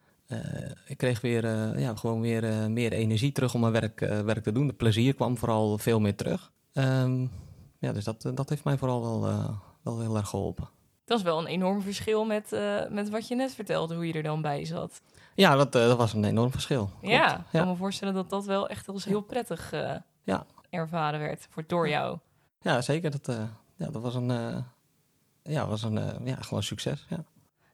ik 0.87 0.97
kreeg 0.97 1.21
weer, 1.21 1.45
ja, 1.79 1.95
gewoon 1.95 2.21
weer 2.21 2.71
meer 2.71 2.91
energie 2.91 3.31
terug 3.31 3.53
om 3.53 3.59
mijn 3.59 3.73
werk, 3.73 3.99
werk 3.99 4.43
te 4.43 4.51
doen. 4.51 4.67
De 4.67 4.73
plezier 4.73 5.13
kwam 5.13 5.37
vooral 5.37 5.77
veel 5.77 5.99
meer 5.99 6.15
terug. 6.15 6.51
Um, 6.73 7.31
ja, 7.79 7.91
dus 7.91 8.03
dat, 8.03 8.31
dat 8.33 8.49
heeft 8.49 8.63
mij 8.63 8.77
vooral 8.77 9.01
wel, 9.01 9.29
uh, 9.29 9.49
wel 9.83 9.99
heel 9.99 10.15
erg 10.15 10.29
geholpen. 10.29 10.69
Dat 11.05 11.17
is 11.17 11.23
wel 11.23 11.39
een 11.39 11.47
enorm 11.47 11.81
verschil 11.81 12.25
met, 12.25 12.53
uh, 12.53 12.87
met 12.89 13.09
wat 13.09 13.27
je 13.27 13.35
net 13.35 13.53
vertelde, 13.53 13.95
hoe 13.95 14.07
je 14.07 14.13
er 14.13 14.23
dan 14.23 14.41
bij 14.41 14.65
zat. 14.65 15.01
Ja, 15.35 15.55
dat, 15.55 15.71
dat 15.71 15.97
was 15.97 16.13
een 16.13 16.23
enorm 16.23 16.51
verschil. 16.51 16.89
Ja, 17.01 17.37
ik 17.37 17.45
kan 17.51 17.67
me 17.67 17.75
voorstellen 17.75 18.13
dat 18.13 18.29
dat 18.29 18.45
wel 18.45 18.67
echt 18.67 18.87
als 18.87 19.05
heel 19.05 19.21
prettig 19.21 19.73
ja. 20.23 20.45
ervaren 20.69 21.19
werd 21.19 21.47
voor, 21.49 21.63
door 21.67 21.89
jou. 21.89 22.17
Ja, 22.61 22.81
zeker. 22.81 23.11
Dat, 23.11 23.37
ja, 23.75 23.89
dat 23.89 24.01
was 24.01 24.15
een, 24.15 24.63
ja, 25.43 25.67
was 25.67 25.83
een 25.83 26.25
ja, 26.25 26.35
gewoon 26.35 26.63
succes. 26.63 27.05
Ja. 27.09 27.23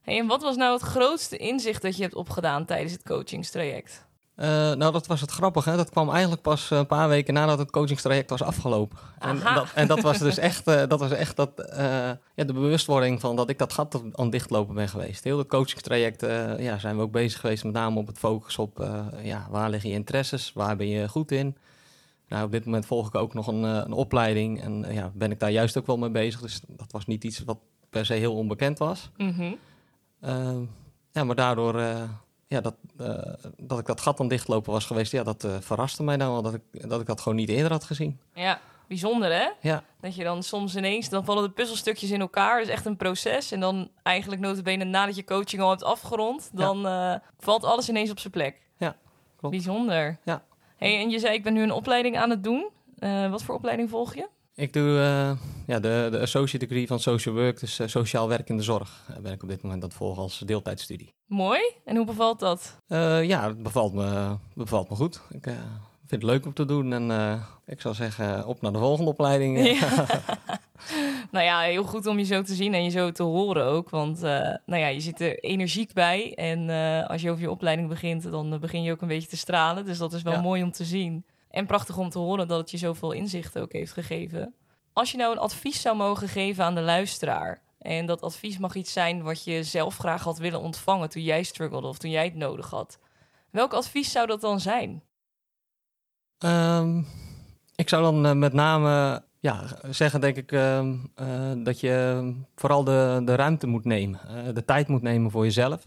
Hey, 0.01 0.19
en 0.19 0.27
wat 0.27 0.41
was 0.41 0.55
nou 0.55 0.73
het 0.73 0.81
grootste 0.81 1.37
inzicht 1.37 1.81
dat 1.81 1.95
je 1.95 2.01
hebt 2.01 2.15
opgedaan 2.15 2.65
tijdens 2.65 2.91
het 2.91 3.03
coachingstraject? 3.03 4.06
Uh, 4.39 4.45
nou, 4.45 4.91
dat 4.91 5.07
was 5.07 5.21
het 5.21 5.31
grappige. 5.31 5.75
Dat 5.75 5.89
kwam 5.89 6.09
eigenlijk 6.09 6.41
pas 6.41 6.69
een 6.69 6.87
paar 6.87 7.09
weken 7.09 7.33
nadat 7.33 7.59
het 7.59 7.71
coachingstraject 7.71 8.29
was 8.29 8.41
afgelopen. 8.41 8.97
En 9.19 9.39
dat, 9.39 9.67
en 9.73 9.87
dat, 9.87 10.01
was 10.01 10.17
dus 10.17 10.37
echt, 10.37 10.67
uh, 10.67 10.83
dat, 10.87 10.99
was 10.99 11.11
echt 11.11 11.35
dat, 11.35 11.51
uh, 11.69 11.77
ja, 12.33 12.43
de 12.43 12.53
bewustwording 12.53 13.19
van 13.19 13.35
dat 13.35 13.49
ik 13.49 13.57
dat 13.57 13.73
gat 13.73 13.95
aan 13.95 14.23
het 14.23 14.31
dichtlopen 14.31 14.75
ben 14.75 14.89
geweest. 14.89 15.23
Heel 15.23 15.37
het 15.37 15.47
coachingstraject 15.47 16.21
ja, 16.59 16.77
zijn 16.77 16.95
we 16.95 17.01
ook 17.01 17.11
bezig 17.11 17.39
geweest 17.39 17.63
met 17.63 17.73
name 17.73 17.99
op 17.99 18.07
het 18.07 18.17
focus 18.17 18.57
op 18.57 18.87
ja, 19.23 19.47
waar 19.49 19.69
liggen 19.69 19.89
je 19.89 19.95
interesses, 19.95 20.51
waar 20.53 20.75
ben 20.75 20.87
je 20.87 21.09
goed 21.09 21.31
in. 21.31 21.57
Nou, 22.27 22.45
op 22.45 22.51
dit 22.51 22.65
moment 22.65 22.85
volg 22.85 23.07
ik 23.07 23.15
ook 23.15 23.33
nog 23.33 23.47
een, 23.47 23.63
een 23.63 23.93
opleiding 23.93 24.61
en 24.61 24.85
ja, 24.93 25.11
ben 25.13 25.31
ik 25.31 25.39
daar 25.39 25.51
juist 25.51 25.77
ook 25.77 25.85
wel 25.87 25.97
mee 25.97 26.09
bezig. 26.09 26.41
Dus 26.41 26.61
dat 26.67 26.91
was 26.91 27.05
niet 27.05 27.23
iets 27.23 27.43
wat 27.43 27.57
per 27.89 28.05
se 28.05 28.13
heel 28.13 28.35
onbekend 28.35 28.77
was. 28.77 29.09
Mm 29.17 29.33
-hmm. 29.33 29.57
ja, 31.11 31.23
maar 31.23 31.35
daardoor 31.35 31.81
ja, 32.47 32.61
dat, 32.61 32.75
uh, 33.01 33.33
dat 33.57 33.79
ik 33.79 33.85
dat 33.85 34.01
gat 34.01 34.17
dan 34.17 34.27
dichtlopen 34.27 34.71
was 34.71 34.85
geweest, 34.85 35.11
ja, 35.11 35.23
dat 35.23 35.43
uh, 35.43 35.55
verraste 35.59 36.03
mij 36.03 36.17
dan 36.17 36.31
wel. 36.31 36.41
Dat 36.41 36.53
ik, 36.53 36.89
dat 36.89 37.01
ik 37.01 37.07
dat 37.07 37.21
gewoon 37.21 37.37
niet 37.37 37.49
eerder 37.49 37.71
had 37.71 37.83
gezien. 37.83 38.19
Ja, 38.33 38.59
bijzonder 38.87 39.31
hè? 39.31 39.49
Ja. 39.61 39.83
Dat 40.01 40.15
je 40.15 40.23
dan 40.23 40.43
soms 40.43 40.75
ineens, 40.75 41.09
dan 41.09 41.25
vallen 41.25 41.43
de 41.43 41.49
puzzelstukjes 41.49 42.11
in 42.11 42.21
elkaar. 42.21 42.57
Dat 42.57 42.67
is 42.67 42.73
echt 42.73 42.85
een 42.85 42.97
proces. 42.97 43.51
En 43.51 43.59
dan 43.59 43.89
eigenlijk 44.03 44.41
notabene 44.41 44.83
nadat 44.83 45.15
je 45.15 45.23
coaching 45.23 45.61
al 45.61 45.69
hebt 45.69 45.83
afgerond, 45.83 46.49
dan 46.53 46.85
uh, 46.85 47.15
valt 47.39 47.63
alles 47.63 47.89
ineens 47.89 48.11
op 48.11 48.19
zijn 48.19 48.33
plek. 48.33 48.61
Ja, 48.77 48.95
klopt. 49.37 49.55
Bijzonder. 49.55 50.17
Ja. 50.23 50.43
Hey, 50.75 50.99
en 50.99 51.09
je 51.09 51.19
zei, 51.19 51.33
ik 51.33 51.43
ben 51.43 51.53
nu 51.53 51.61
een 51.61 51.71
opleiding 51.71 52.17
aan 52.17 52.29
het 52.29 52.43
doen. 52.43 52.69
wat 53.29 53.43
voor 53.43 53.55
opleiding 53.55 53.89
volg 53.89 54.15
je? 54.15 54.27
Ik 54.59 54.73
doe 54.73 54.87
uh, 54.89 55.31
ja, 55.67 55.79
de, 55.79 56.07
de 56.11 56.19
associate 56.19 56.65
degree 56.65 56.87
van 56.87 56.99
social 56.99 57.35
work, 57.35 57.59
dus 57.59 57.79
uh, 57.79 57.87
sociaal 57.87 58.27
werk 58.27 58.49
in 58.49 58.57
de 58.57 58.63
zorg. 58.63 59.05
Daar 59.07 59.21
ben 59.21 59.31
ik 59.31 59.43
op 59.43 59.49
dit 59.49 59.61
moment 59.61 59.81
aan 59.81 59.89
het 59.89 59.97
volgen 59.97 60.21
als 60.21 60.39
deeltijdstudie. 60.45 61.13
Mooi. 61.25 61.61
En 61.85 61.95
hoe 61.95 62.05
bevalt 62.05 62.39
dat? 62.39 62.81
Ja, 62.87 63.47
het 63.47 63.63
bevalt 63.63 63.93
me, 63.93 64.37
bevalt 64.53 64.89
me 64.89 64.95
goed. 64.95 65.21
Ik 65.29 65.43
vind 66.05 66.21
het 66.21 66.23
leuk 66.23 66.45
om 66.45 66.53
te 66.53 66.65
doen 66.65 66.93
en 66.93 67.41
ik 67.65 67.81
zou 67.81 67.95
zeggen 67.95 68.45
op 68.45 68.61
naar 68.61 68.71
de 68.71 68.79
volgende 68.79 69.11
opleiding. 69.11 69.79
Ja. 69.79 70.05
nou 71.31 71.45
ja, 71.45 71.59
heel 71.59 71.83
goed 71.83 72.05
om 72.05 72.17
je 72.17 72.25
zo 72.25 72.41
te 72.41 72.53
zien 72.53 72.73
en 72.73 72.83
je 72.83 72.89
zo 72.89 73.11
te 73.11 73.23
horen 73.23 73.65
ook. 73.65 73.89
Want 73.89 74.21
nou 74.21 74.77
ja, 74.81 74.87
je 74.87 74.99
zit 74.99 75.21
er 75.21 75.39
energiek 75.39 75.93
bij 75.93 76.33
en 76.35 76.69
als 77.07 77.21
je 77.21 77.29
over 77.29 77.41
je 77.41 77.51
opleiding 77.51 77.89
begint, 77.89 78.31
dan 78.31 78.59
begin 78.59 78.83
je 78.83 78.91
ook 78.91 79.01
een 79.01 79.07
beetje 79.07 79.29
te 79.29 79.37
stralen. 79.37 79.85
Dus 79.85 79.97
dat 79.97 80.13
is 80.13 80.21
wel 80.21 80.33
ja. 80.33 80.41
mooi 80.41 80.63
om 80.63 80.71
te 80.71 80.85
zien. 80.85 81.25
En 81.57 81.65
prachtig 81.65 81.97
om 81.97 82.09
te 82.09 82.19
horen 82.19 82.47
dat 82.47 82.59
het 82.59 82.71
je 82.71 82.77
zoveel 82.77 83.11
inzicht 83.11 83.59
ook 83.59 83.71
heeft 83.71 83.91
gegeven. 83.91 84.53
Als 84.93 85.11
je 85.11 85.17
nou 85.17 85.31
een 85.31 85.39
advies 85.39 85.81
zou 85.81 85.95
mogen 85.95 86.27
geven 86.27 86.63
aan 86.63 86.75
de 86.75 86.81
luisteraar. 86.81 87.61
En 87.79 88.05
dat 88.05 88.21
advies 88.21 88.57
mag 88.57 88.75
iets 88.75 88.93
zijn 88.93 89.23
wat 89.23 89.43
je 89.43 89.63
zelf 89.63 89.97
graag 89.97 90.23
had 90.23 90.37
willen 90.37 90.61
ontvangen 90.61 91.09
toen 91.09 91.23
jij 91.23 91.43
struggelde 91.43 91.87
of 91.87 91.97
toen 91.97 92.11
jij 92.11 92.23
het 92.23 92.35
nodig 92.35 92.69
had. 92.69 92.99
Welk 93.51 93.73
advies 93.73 94.11
zou 94.11 94.27
dat 94.27 94.41
dan 94.41 94.59
zijn? 94.59 95.03
Um, 96.45 97.07
ik 97.75 97.89
zou 97.89 98.03
dan 98.03 98.25
uh, 98.25 98.31
met 98.31 98.53
name 98.53 99.23
ja, 99.39 99.63
zeggen, 99.89 100.21
denk 100.21 100.35
ik, 100.35 100.51
uh, 100.51 100.79
uh, 100.81 101.51
dat 101.57 101.79
je 101.79 102.33
vooral 102.55 102.83
de, 102.83 103.21
de 103.25 103.35
ruimte 103.35 103.67
moet 103.67 103.85
nemen. 103.85 104.19
de 104.53 104.65
tijd 104.65 104.87
moet 104.87 105.01
nemen 105.01 105.31
voor 105.31 105.43
jezelf. 105.43 105.83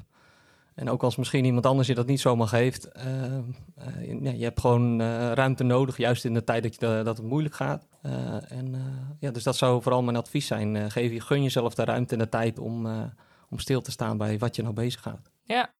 En 0.74 0.90
ook 0.90 1.02
als 1.02 1.16
misschien 1.16 1.44
iemand 1.44 1.66
anders 1.66 1.88
je 1.88 1.94
dat 1.94 2.06
niet 2.06 2.20
zomaar 2.20 2.48
geeft, 2.48 2.88
uh, 2.96 4.22
ja, 4.22 4.30
je 4.30 4.44
hebt 4.44 4.60
gewoon 4.60 5.00
uh, 5.00 5.32
ruimte 5.32 5.64
nodig, 5.64 5.96
juist 5.96 6.24
in 6.24 6.34
de 6.34 6.44
tijd 6.44 6.62
dat, 6.62 6.74
je 6.74 6.80
dat 7.04 7.16
het 7.16 7.26
moeilijk 7.26 7.54
gaat. 7.54 7.86
en, 8.48 8.74
ja, 9.20 9.30
dus 9.30 9.42
dat 9.42 9.56
zou 9.56 9.82
vooral 9.82 10.02
mijn 10.02 10.16
advies 10.16 10.46
zijn. 10.46 10.90
geef 10.90 11.12
je, 11.12 11.20
gun 11.20 11.42
jezelf 11.42 11.74
de 11.74 11.84
ruimte 11.84 12.12
en 12.12 12.18
de 12.18 12.28
tijd 12.28 12.58
om, 12.58 12.86
om 13.50 13.58
stil 13.58 13.80
te 13.80 13.90
staan 13.90 14.16
bij 14.16 14.38
wat 14.38 14.56
je 14.56 14.62
nou 14.62 14.74
bezig 14.74 15.00
gaat. 15.00 15.30
Ja, 15.42 15.70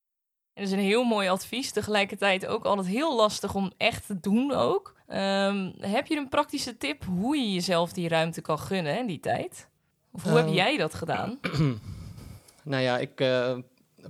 en 0.61 0.67
dat 0.67 0.73
is 0.73 0.79
een 0.79 0.91
heel 0.91 1.05
mooi 1.05 1.29
advies. 1.29 1.71
Tegelijkertijd 1.73 2.47
ook 2.47 2.65
altijd 2.65 2.87
heel 2.87 3.17
lastig 3.17 3.55
om 3.55 3.73
echt 3.77 4.07
te 4.07 4.21
doen 4.21 4.53
ook. 4.53 4.95
Um, 5.09 5.75
heb 5.79 6.07
je 6.07 6.17
een 6.17 6.29
praktische 6.29 6.77
tip 6.77 7.05
hoe 7.05 7.37
je 7.37 7.53
jezelf 7.53 7.93
die 7.93 8.09
ruimte 8.09 8.41
kan 8.41 8.59
gunnen 8.59 8.99
in 8.99 9.07
die 9.07 9.21
tijd? 9.21 9.69
Of 10.13 10.23
hoe 10.23 10.37
heb 10.37 10.49
jij 10.49 10.77
dat 10.77 10.95
gedaan? 10.95 11.39
nou 12.63 12.83
ja, 12.83 12.99
ik 12.99 13.21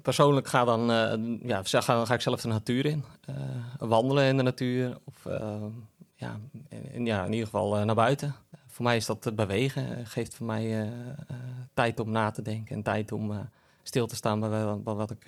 persoonlijk 0.03 0.47
ga 0.47 0.65
dan, 0.65 0.91
uh, 0.91 1.41
ja, 1.43 1.63
ga, 1.65 2.05
ga 2.05 2.15
ik 2.15 2.21
zelf 2.21 2.41
de 2.41 2.49
natuur 2.49 2.87
in. 2.87 3.05
Uh, 3.31 3.37
wandelen 3.79 4.25
in 4.25 4.37
de 4.37 4.43
natuur. 4.43 4.99
Of 5.05 5.25
uh, 5.27 5.63
ja, 6.15 6.41
in, 6.69 7.07
ja, 7.07 7.25
in 7.25 7.33
ieder 7.33 7.47
geval 7.47 7.85
naar 7.85 7.95
buiten. 7.95 8.35
voor 8.67 8.85
mij 8.85 8.97
is 8.97 9.07
dat 9.07 9.35
bewegen. 9.35 10.07
Geeft 10.07 10.35
voor 10.35 10.47
mij 10.47 10.93
tijd 11.75 12.01
om 12.01 12.11
na 12.11 12.31
te 12.31 12.43
denken. 12.43 12.77
En 12.77 12.83
tijd 12.83 13.13
om 13.13 13.49
stil 13.83 14.07
te 14.07 14.17
staan 14.17 14.41
bij 14.41 14.65
wat 14.83 15.11
ik 15.11 15.27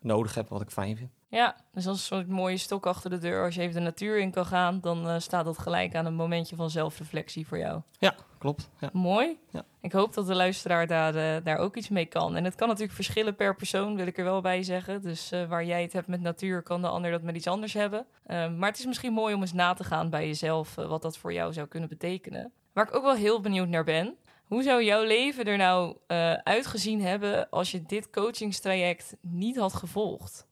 nodig 0.00 0.34
heb, 0.34 0.48
wat 0.48 0.60
ik 0.60 0.70
fijn 0.70 0.96
vind. 0.96 1.10
Ja, 1.32 1.56
dus 1.72 1.86
als 1.86 1.98
een 1.98 2.04
soort 2.04 2.28
mooie 2.28 2.56
stok 2.56 2.86
achter 2.86 3.10
de 3.10 3.18
deur. 3.18 3.44
Als 3.44 3.54
je 3.54 3.60
even 3.60 3.74
de 3.74 3.80
natuur 3.80 4.18
in 4.18 4.30
kan 4.30 4.46
gaan, 4.46 4.80
dan 4.80 5.06
uh, 5.06 5.18
staat 5.18 5.44
dat 5.44 5.58
gelijk 5.58 5.94
aan 5.94 6.06
een 6.06 6.14
momentje 6.14 6.56
van 6.56 6.70
zelfreflectie 6.70 7.46
voor 7.46 7.58
jou. 7.58 7.80
Ja, 7.98 8.14
klopt. 8.38 8.70
Ja. 8.78 8.90
Mooi. 8.92 9.38
Ja. 9.50 9.64
Ik 9.80 9.92
hoop 9.92 10.14
dat 10.14 10.26
de 10.26 10.34
luisteraar 10.34 10.86
daar, 10.86 11.14
uh, 11.14 11.44
daar 11.44 11.56
ook 11.56 11.76
iets 11.76 11.88
mee 11.88 12.06
kan. 12.06 12.36
En 12.36 12.44
het 12.44 12.54
kan 12.54 12.68
natuurlijk 12.68 12.94
verschillen 12.94 13.36
per 13.36 13.56
persoon, 13.56 13.96
wil 13.96 14.06
ik 14.06 14.18
er 14.18 14.24
wel 14.24 14.40
bij 14.40 14.62
zeggen. 14.62 15.02
Dus 15.02 15.32
uh, 15.32 15.48
waar 15.48 15.64
jij 15.64 15.82
het 15.82 15.92
hebt 15.92 16.06
met 16.06 16.20
natuur, 16.20 16.62
kan 16.62 16.80
de 16.80 16.88
ander 16.88 17.10
dat 17.10 17.22
met 17.22 17.36
iets 17.36 17.46
anders 17.46 17.72
hebben. 17.72 18.06
Ehm, 18.26 18.58
maar 18.58 18.68
het 18.68 18.78
is 18.78 18.86
misschien 18.86 19.12
mooi 19.12 19.34
om 19.34 19.40
eens 19.40 19.52
na 19.52 19.74
te 19.74 19.84
gaan 19.84 20.10
bij 20.10 20.26
jezelf, 20.26 20.74
wat 20.74 21.02
dat 21.02 21.18
voor 21.18 21.32
jou 21.32 21.52
zou 21.52 21.66
kunnen 21.66 21.88
betekenen. 21.88 22.52
Waar 22.72 22.88
ik 22.88 22.94
ook 22.96 23.04
wel 23.04 23.14
heel 23.14 23.40
benieuwd 23.40 23.68
naar 23.68 23.84
ben. 23.84 24.16
Hoe 24.44 24.62
zou 24.62 24.84
jouw 24.84 25.04
leven 25.04 25.44
er 25.44 25.56
nou 25.56 25.96
uitgezien 26.42 27.00
hebben 27.02 27.50
als 27.50 27.70
je 27.70 27.82
dit 27.82 28.10
coachingstraject 28.10 29.16
niet 29.20 29.56
had 29.56 29.74
gevolgd? 29.74 30.50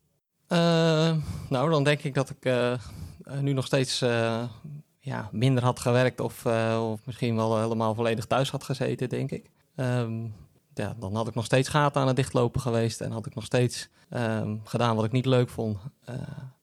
Uh, 0.52 1.16
nou, 1.49 1.71
dan 1.71 1.85
denk 1.85 2.02
ik 2.02 2.14
dat 2.14 2.30
ik 2.30 2.45
uh, 2.45 2.75
nu 3.40 3.52
nog 3.52 3.66
steeds 3.66 3.99
ja, 4.99 5.28
minder 5.33 5.62
had 5.62 5.80
gewerkt 5.80 6.21
of, 6.21 6.47
of 6.80 7.07
misschien 7.07 7.37
wel 7.37 7.61
helemaal 7.61 7.95
volledig 7.95 8.26
thuis 8.26 8.50
had 8.50 8.64
gezeten, 8.64 9.09
denk 9.09 9.30
ik. 9.30 9.50
Um, 9.76 10.35
ja, 10.75 10.95
dan 10.99 11.14
had 11.14 11.28
ik 11.28 11.35
nog 11.35 11.45
steeds 11.45 11.69
gaten 11.69 12.00
aan 12.00 12.07
het 12.07 12.16
dichtlopen 12.16 12.61
geweest 12.61 13.00
en 13.00 13.12
had 13.12 13.26
ik 13.26 13.35
nog 13.35 13.45
steeds 13.45 13.88
um, 14.11 14.61
gedaan 14.64 14.97
wat 14.97 15.04
ik 15.04 15.12
niet 15.12 15.26
leuk 15.26 15.49
vond. 15.49 15.78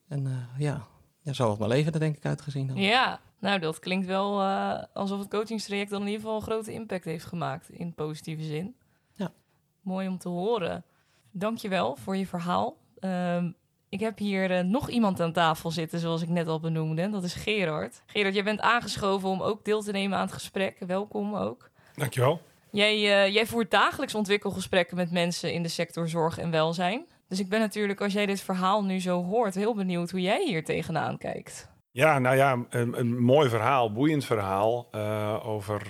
en 0.07 0.47
ja, 0.57 0.87
ja, 1.21 1.33
zo 1.33 1.47
had 1.47 1.57
mijn 1.57 1.69
leven 1.69 1.93
er 1.93 1.99
denk 1.99 2.17
ik 2.17 2.25
uitgezien. 2.25 2.67
Dan. 2.67 2.75
Ja, 2.77 3.19
nou 3.39 3.59
dat 3.59 3.79
klinkt 3.79 4.07
wel 4.07 4.43
alsof 4.93 5.19
het 5.19 5.29
coachingstraject 5.29 5.89
dan 5.89 6.01
in 6.01 6.07
ieder 6.07 6.21
geval 6.21 6.35
een 6.35 6.41
grote 6.41 6.73
impact 6.73 7.05
heeft 7.05 7.25
gemaakt 7.25 7.69
in 7.69 7.93
positieve 7.93 8.43
zin. 8.43 8.75
Ja. 9.13 9.31
Mooi 9.81 10.07
om 10.07 10.17
te 10.17 10.29
horen. 10.29 10.83
Dankjewel 11.31 11.95
voor 11.95 12.17
je 12.17 12.27
verhaal. 12.27 12.77
Um, 12.99 13.55
ik 13.89 13.99
heb 13.99 14.17
hier 14.17 14.51
uh, 14.51 14.59
nog 14.59 14.89
iemand 14.89 15.19
aan 15.19 15.31
tafel 15.31 15.71
zitten, 15.71 15.99
zoals 15.99 16.21
ik 16.21 16.29
net 16.29 16.47
al 16.47 16.59
benoemde. 16.59 17.09
Dat 17.09 17.23
is 17.23 17.33
Gerard. 17.33 18.01
Gerard, 18.05 18.33
jij 18.33 18.43
bent 18.43 18.59
aangeschoven 18.59 19.29
om 19.29 19.41
ook 19.41 19.65
deel 19.65 19.81
te 19.81 19.91
nemen 19.91 20.17
aan 20.17 20.25
het 20.25 20.33
gesprek. 20.33 20.77
Welkom 20.79 21.35
ook. 21.35 21.69
Dankjewel. 21.95 22.41
Jij, 22.71 22.95
uh, 22.95 23.33
jij 23.33 23.45
voert 23.45 23.71
dagelijks 23.71 24.15
ontwikkelgesprekken 24.15 24.97
met 24.97 25.11
mensen 25.11 25.53
in 25.53 25.63
de 25.63 25.69
sector 25.69 26.09
zorg 26.09 26.37
en 26.37 26.51
welzijn. 26.51 27.05
Dus 27.27 27.39
ik 27.39 27.49
ben 27.49 27.59
natuurlijk, 27.59 28.01
als 28.01 28.13
jij 28.13 28.25
dit 28.25 28.41
verhaal 28.41 28.83
nu 28.83 28.99
zo 28.99 29.23
hoort, 29.23 29.55
heel 29.55 29.75
benieuwd 29.75 30.11
hoe 30.11 30.21
jij 30.21 30.45
hier 30.45 30.63
tegenaan 30.63 31.17
kijkt. 31.17 31.69
Ja, 31.91 32.19
nou 32.19 32.35
ja, 32.35 32.65
een, 32.69 32.99
een 32.99 33.19
mooi 33.19 33.49
verhaal, 33.49 33.91
boeiend 33.91 34.25
verhaal 34.25 34.87
uh, 34.91 35.47
over 35.47 35.81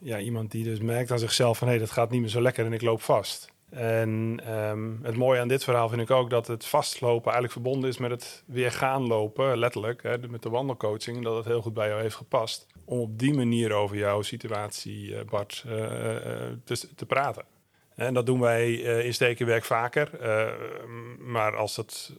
ja, 0.00 0.18
iemand 0.18 0.50
die 0.50 0.64
dus 0.64 0.80
merkt 0.80 1.10
aan 1.10 1.18
zichzelf 1.18 1.58
van 1.58 1.66
hé, 1.66 1.72
hey, 1.74 1.82
dat 1.82 1.92
gaat 1.92 2.10
niet 2.10 2.20
meer 2.20 2.28
zo 2.28 2.40
lekker 2.40 2.66
en 2.66 2.72
ik 2.72 2.82
loop 2.82 3.02
vast. 3.02 3.54
En 3.70 4.40
um, 4.54 5.00
het 5.02 5.16
mooie 5.16 5.40
aan 5.40 5.48
dit 5.48 5.64
verhaal 5.64 5.88
vind 5.88 6.00
ik 6.00 6.10
ook 6.10 6.30
dat 6.30 6.46
het 6.46 6.66
vastlopen 6.66 7.32
eigenlijk 7.32 7.52
verbonden 7.52 7.90
is 7.90 7.98
met 7.98 8.10
het 8.10 8.42
weer 8.46 8.72
gaan 8.72 9.06
lopen, 9.06 9.58
letterlijk, 9.58 10.02
hè, 10.02 10.18
met 10.28 10.42
de 10.42 10.48
wandelcoaching, 10.48 11.22
dat 11.24 11.36
het 11.36 11.44
heel 11.44 11.62
goed 11.62 11.74
bij 11.74 11.88
jou 11.88 12.00
heeft 12.00 12.14
gepast. 12.14 12.66
Om 12.84 12.98
op 12.98 13.18
die 13.18 13.34
manier 13.34 13.72
over 13.72 13.96
jouw 13.96 14.22
situatie, 14.22 15.08
uh, 15.08 15.20
Bart, 15.30 15.64
uh, 15.66 15.74
te, 16.64 16.94
te, 16.94 17.06
praten. 17.06 17.44
En 17.94 18.14
dat 18.14 18.26
doen 18.26 18.40
wij 18.40 18.72
in 18.74 19.14
stekenwerk 19.14 19.64
vaker. 19.64 20.10
maar 21.18 21.56
als 21.56 21.74
dat 21.74 22.12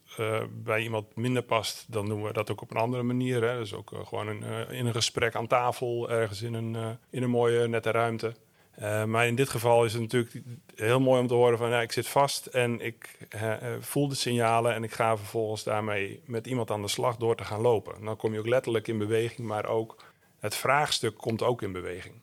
bij 0.63 0.81
iemand 0.81 1.15
minder 1.15 1.43
past, 1.43 1.85
dan 1.89 2.05
doen 2.05 2.23
we 2.23 2.33
dat 2.33 2.51
ook 2.51 2.61
op 2.61 2.71
een 2.71 2.81
andere 2.81 3.03
manier. 3.03 3.43
Hè. 3.43 3.57
Dus 3.57 3.73
ook 3.73 3.91
gewoon 4.03 4.27
een, 4.27 4.69
in 4.69 4.85
een 4.85 4.93
gesprek 4.93 5.35
aan 5.35 5.47
tafel, 5.47 6.09
ergens 6.09 6.41
in 6.41 6.53
een, 6.53 6.97
in 7.09 7.23
een 7.23 7.29
mooie, 7.29 7.67
nette 7.67 7.91
ruimte. 7.91 8.33
Uh, 8.81 9.03
maar 9.03 9.27
in 9.27 9.35
dit 9.35 9.49
geval 9.49 9.85
is 9.85 9.93
het 9.93 10.01
natuurlijk 10.01 10.41
heel 10.75 10.99
mooi 10.99 11.21
om 11.21 11.27
te 11.27 11.33
horen 11.33 11.57
van 11.57 11.69
ja, 11.69 11.81
ik 11.81 11.91
zit 11.91 12.07
vast 12.07 12.45
en 12.45 12.81
ik 12.81 13.27
uh, 13.35 13.53
voel 13.79 14.07
de 14.07 14.15
signalen 14.15 14.73
en 14.73 14.83
ik 14.83 14.91
ga 14.91 15.17
vervolgens 15.17 15.63
daarmee 15.63 16.21
met 16.25 16.47
iemand 16.47 16.71
aan 16.71 16.81
de 16.81 16.87
slag 16.87 17.17
door 17.17 17.35
te 17.35 17.43
gaan 17.43 17.61
lopen. 17.61 18.03
Dan 18.05 18.15
kom 18.15 18.33
je 18.33 18.39
ook 18.39 18.47
letterlijk 18.47 18.87
in 18.87 18.97
beweging, 18.97 19.47
maar 19.47 19.65
ook 19.65 20.03
het 20.39 20.55
vraagstuk 20.55 21.15
komt 21.15 21.43
ook 21.43 21.61
in 21.61 21.71
beweging. 21.71 22.15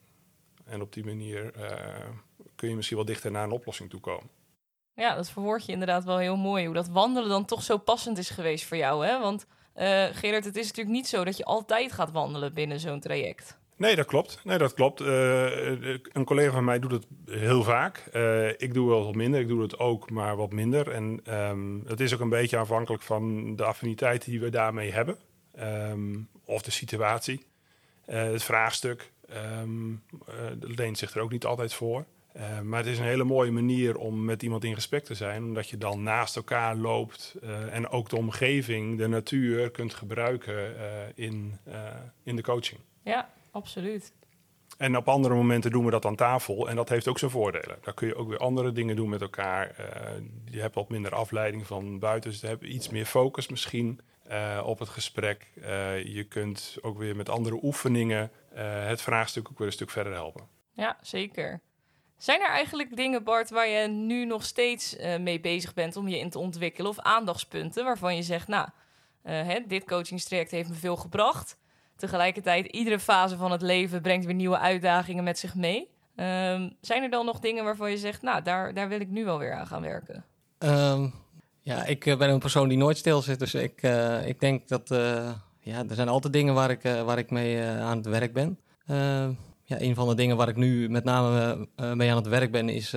En 0.64 0.80
op 0.80 0.92
die 0.92 1.04
manier 1.04 1.52
kun 2.54 2.68
je 2.68 2.74
misschien 2.74 2.96
wel 2.96 3.06
dichter 3.06 3.30
naar 3.30 3.44
een 3.44 3.50
oplossing 3.50 3.90
toe 3.90 4.00
komen. 4.00 4.30
Ja, 4.92 5.14
dat 5.14 5.30
verwoord 5.30 5.66
je 5.66 5.72
inderdaad 5.72 6.04
wel 6.04 6.18
heel 6.18 6.36
mooi. 6.36 6.64
Hoe 6.64 6.74
dat 6.74 6.88
wandelen 6.88 7.28
dan 7.28 7.44
toch 7.44 7.62
zo 7.62 7.76
passend 7.76 8.18
is 8.18 8.30
geweest 8.30 8.64
voor 8.64 8.76
jou. 8.76 9.06
Hè? 9.06 9.20
Want 9.20 9.46
Gerard, 10.12 10.44
het 10.44 10.56
is 10.56 10.66
natuurlijk 10.66 10.96
niet 10.96 11.08
zo 11.08 11.24
dat 11.24 11.36
je 11.36 11.44
altijd 11.44 11.92
gaat 11.92 12.10
wandelen 12.10 12.54
binnen 12.54 12.80
zo'n 12.80 13.00
traject. 13.00 13.58
Nee, 13.76 13.96
dat 13.96 14.06
klopt. 14.06 14.40
Nee, 14.44 14.58
dat 14.58 14.74
klopt. 14.74 15.00
Uh, 15.00 15.08
een 16.12 16.24
collega 16.24 16.52
van 16.52 16.64
mij 16.64 16.78
doet 16.78 16.90
het 16.90 17.06
heel 17.26 17.62
vaak. 17.62 18.04
Uh, 18.12 18.48
ik 18.48 18.74
doe 18.74 18.88
wel 18.88 19.04
wat 19.04 19.14
minder. 19.14 19.40
Ik 19.40 19.48
doe 19.48 19.62
het 19.62 19.78
ook, 19.78 20.10
maar 20.10 20.36
wat 20.36 20.52
minder. 20.52 20.90
En 20.90 21.20
um, 21.38 21.82
het 21.86 22.00
is 22.00 22.14
ook 22.14 22.20
een 22.20 22.28
beetje 22.28 22.56
afhankelijk 22.56 23.02
van 23.02 23.56
de 23.56 23.64
affiniteit 23.64 24.24
die 24.24 24.40
we 24.40 24.50
daarmee 24.50 24.92
hebben. 24.92 25.18
Um, 25.60 26.28
of 26.44 26.62
de 26.62 26.70
situatie. 26.70 27.46
Het 28.04 28.42
vraagstuk 28.42 29.12
um, 29.62 30.02
leent 30.60 30.98
zich 30.98 31.14
er 31.14 31.20
ook 31.20 31.30
niet 31.30 31.44
altijd 31.44 31.74
voor. 31.74 32.04
Maar 32.62 32.78
het 32.78 32.88
is 32.88 32.98
een 32.98 33.04
hele 33.04 33.24
mooie 33.24 33.50
manier 33.50 33.96
om 33.96 34.24
met 34.24 34.42
iemand 34.42 34.64
in 34.64 34.74
gesprek 34.74 35.04
te 35.04 35.14
zijn, 35.14 35.44
omdat 35.44 35.68
je 35.68 35.78
dan 35.78 36.02
naast 36.02 36.36
elkaar 36.36 36.76
loopt 36.76 37.34
en 37.70 37.88
ook 37.88 38.08
de 38.08 38.16
omgeving, 38.16 38.98
de 38.98 39.06
natuur 39.06 39.70
kunt 39.70 39.94
gebruiken 39.94 40.74
in, 41.14 41.58
in 42.22 42.36
de 42.36 42.42
coaching. 42.42 42.80
Ja, 43.02 43.32
absoluut. 43.54 44.12
En 44.78 44.96
op 44.96 45.08
andere 45.08 45.34
momenten 45.34 45.70
doen 45.70 45.84
we 45.84 45.90
dat 45.90 46.04
aan 46.04 46.16
tafel 46.16 46.68
en 46.68 46.76
dat 46.76 46.88
heeft 46.88 47.08
ook 47.08 47.18
zijn 47.18 47.30
voordelen. 47.30 47.78
Daar 47.82 47.94
kun 47.94 48.06
je 48.06 48.14
ook 48.14 48.28
weer 48.28 48.38
andere 48.38 48.72
dingen 48.72 48.96
doen 48.96 49.08
met 49.08 49.20
elkaar. 49.20 49.74
je 50.44 50.60
hebt 50.60 50.74
wat 50.74 50.88
minder 50.88 51.14
afleiding 51.14 51.66
van 51.66 51.98
buiten, 51.98 52.30
dus 52.30 52.40
je 52.40 52.46
hebt 52.46 52.62
iets 52.62 52.88
meer 52.88 53.06
focus 53.06 53.48
misschien 53.48 54.00
op 54.64 54.78
het 54.78 54.88
gesprek. 54.88 55.50
je 56.04 56.26
kunt 56.28 56.76
ook 56.80 56.98
weer 56.98 57.16
met 57.16 57.28
andere 57.28 57.58
oefeningen 57.62 58.30
het 58.88 59.00
vraagstuk 59.00 59.48
ook 59.50 59.58
weer 59.58 59.66
een 59.66 59.72
stuk 59.72 59.90
verder 59.90 60.12
helpen. 60.12 60.48
Ja, 60.72 60.98
zeker. 61.00 61.60
Zijn 62.16 62.40
er 62.40 62.50
eigenlijk 62.50 62.96
dingen, 62.96 63.24
Bart, 63.24 63.50
waar 63.50 63.68
je 63.68 63.88
nu 63.88 64.24
nog 64.24 64.44
steeds 64.44 64.96
mee 65.18 65.40
bezig 65.40 65.74
bent 65.74 65.96
om 65.96 66.08
je 66.08 66.18
in 66.18 66.30
te 66.30 66.38
ontwikkelen? 66.38 66.90
Of 66.90 66.98
aandachtspunten 66.98 67.84
waarvan 67.84 68.16
je 68.16 68.22
zegt, 68.22 68.48
nou, 68.48 68.68
hè, 69.22 69.60
dit 69.66 69.84
coachingstraject 69.84 70.50
heeft 70.50 70.68
me 70.68 70.74
veel 70.74 70.96
gebracht. 70.96 71.56
Tegelijkertijd, 71.96 72.66
iedere 72.66 72.98
fase 72.98 73.36
van 73.36 73.52
het 73.52 73.62
leven 73.62 74.02
brengt 74.02 74.24
weer 74.24 74.34
nieuwe 74.34 74.58
uitdagingen 74.58 75.24
met 75.24 75.38
zich 75.38 75.54
mee. 75.54 75.92
Um, 76.16 76.76
zijn 76.80 77.02
er 77.02 77.10
dan 77.10 77.26
nog 77.26 77.40
dingen 77.40 77.64
waarvan 77.64 77.90
je 77.90 77.98
zegt, 77.98 78.22
nou, 78.22 78.42
daar, 78.42 78.74
daar 78.74 78.88
wil 78.88 79.00
ik 79.00 79.08
nu 79.08 79.24
wel 79.24 79.38
weer 79.38 79.52
aan 79.52 79.66
gaan 79.66 79.82
werken? 79.82 80.24
Um, 80.58 81.14
ja, 81.60 81.84
ik 81.84 82.04
ben 82.04 82.30
een 82.30 82.38
persoon 82.38 82.68
die 82.68 82.78
nooit 82.78 82.96
stil 82.96 83.22
zit. 83.22 83.38
Dus 83.38 83.54
ik, 83.54 83.82
uh, 83.82 84.26
ik 84.26 84.40
denk 84.40 84.68
dat, 84.68 84.88
ja, 85.60 85.84
er 85.88 85.94
zijn 85.94 86.08
altijd 86.08 86.32
dingen 86.32 86.54
waar 86.54 86.70
ik, 86.70 86.82
waar 86.82 87.18
ik 87.18 87.30
mee 87.30 87.62
aan 87.62 87.96
het 87.96 88.06
werk 88.06 88.32
ben. 88.32 88.58
Ehm, 88.86 89.32
ja, 89.64 89.80
een 89.80 89.94
van 89.94 90.08
de 90.08 90.14
dingen 90.14 90.36
waar 90.36 90.48
ik 90.48 90.56
nu 90.56 90.88
met 90.88 91.04
name 91.04 91.68
mee 91.94 92.10
aan 92.10 92.16
het 92.16 92.26
werk 92.26 92.52
ben, 92.52 92.68
is 92.68 92.90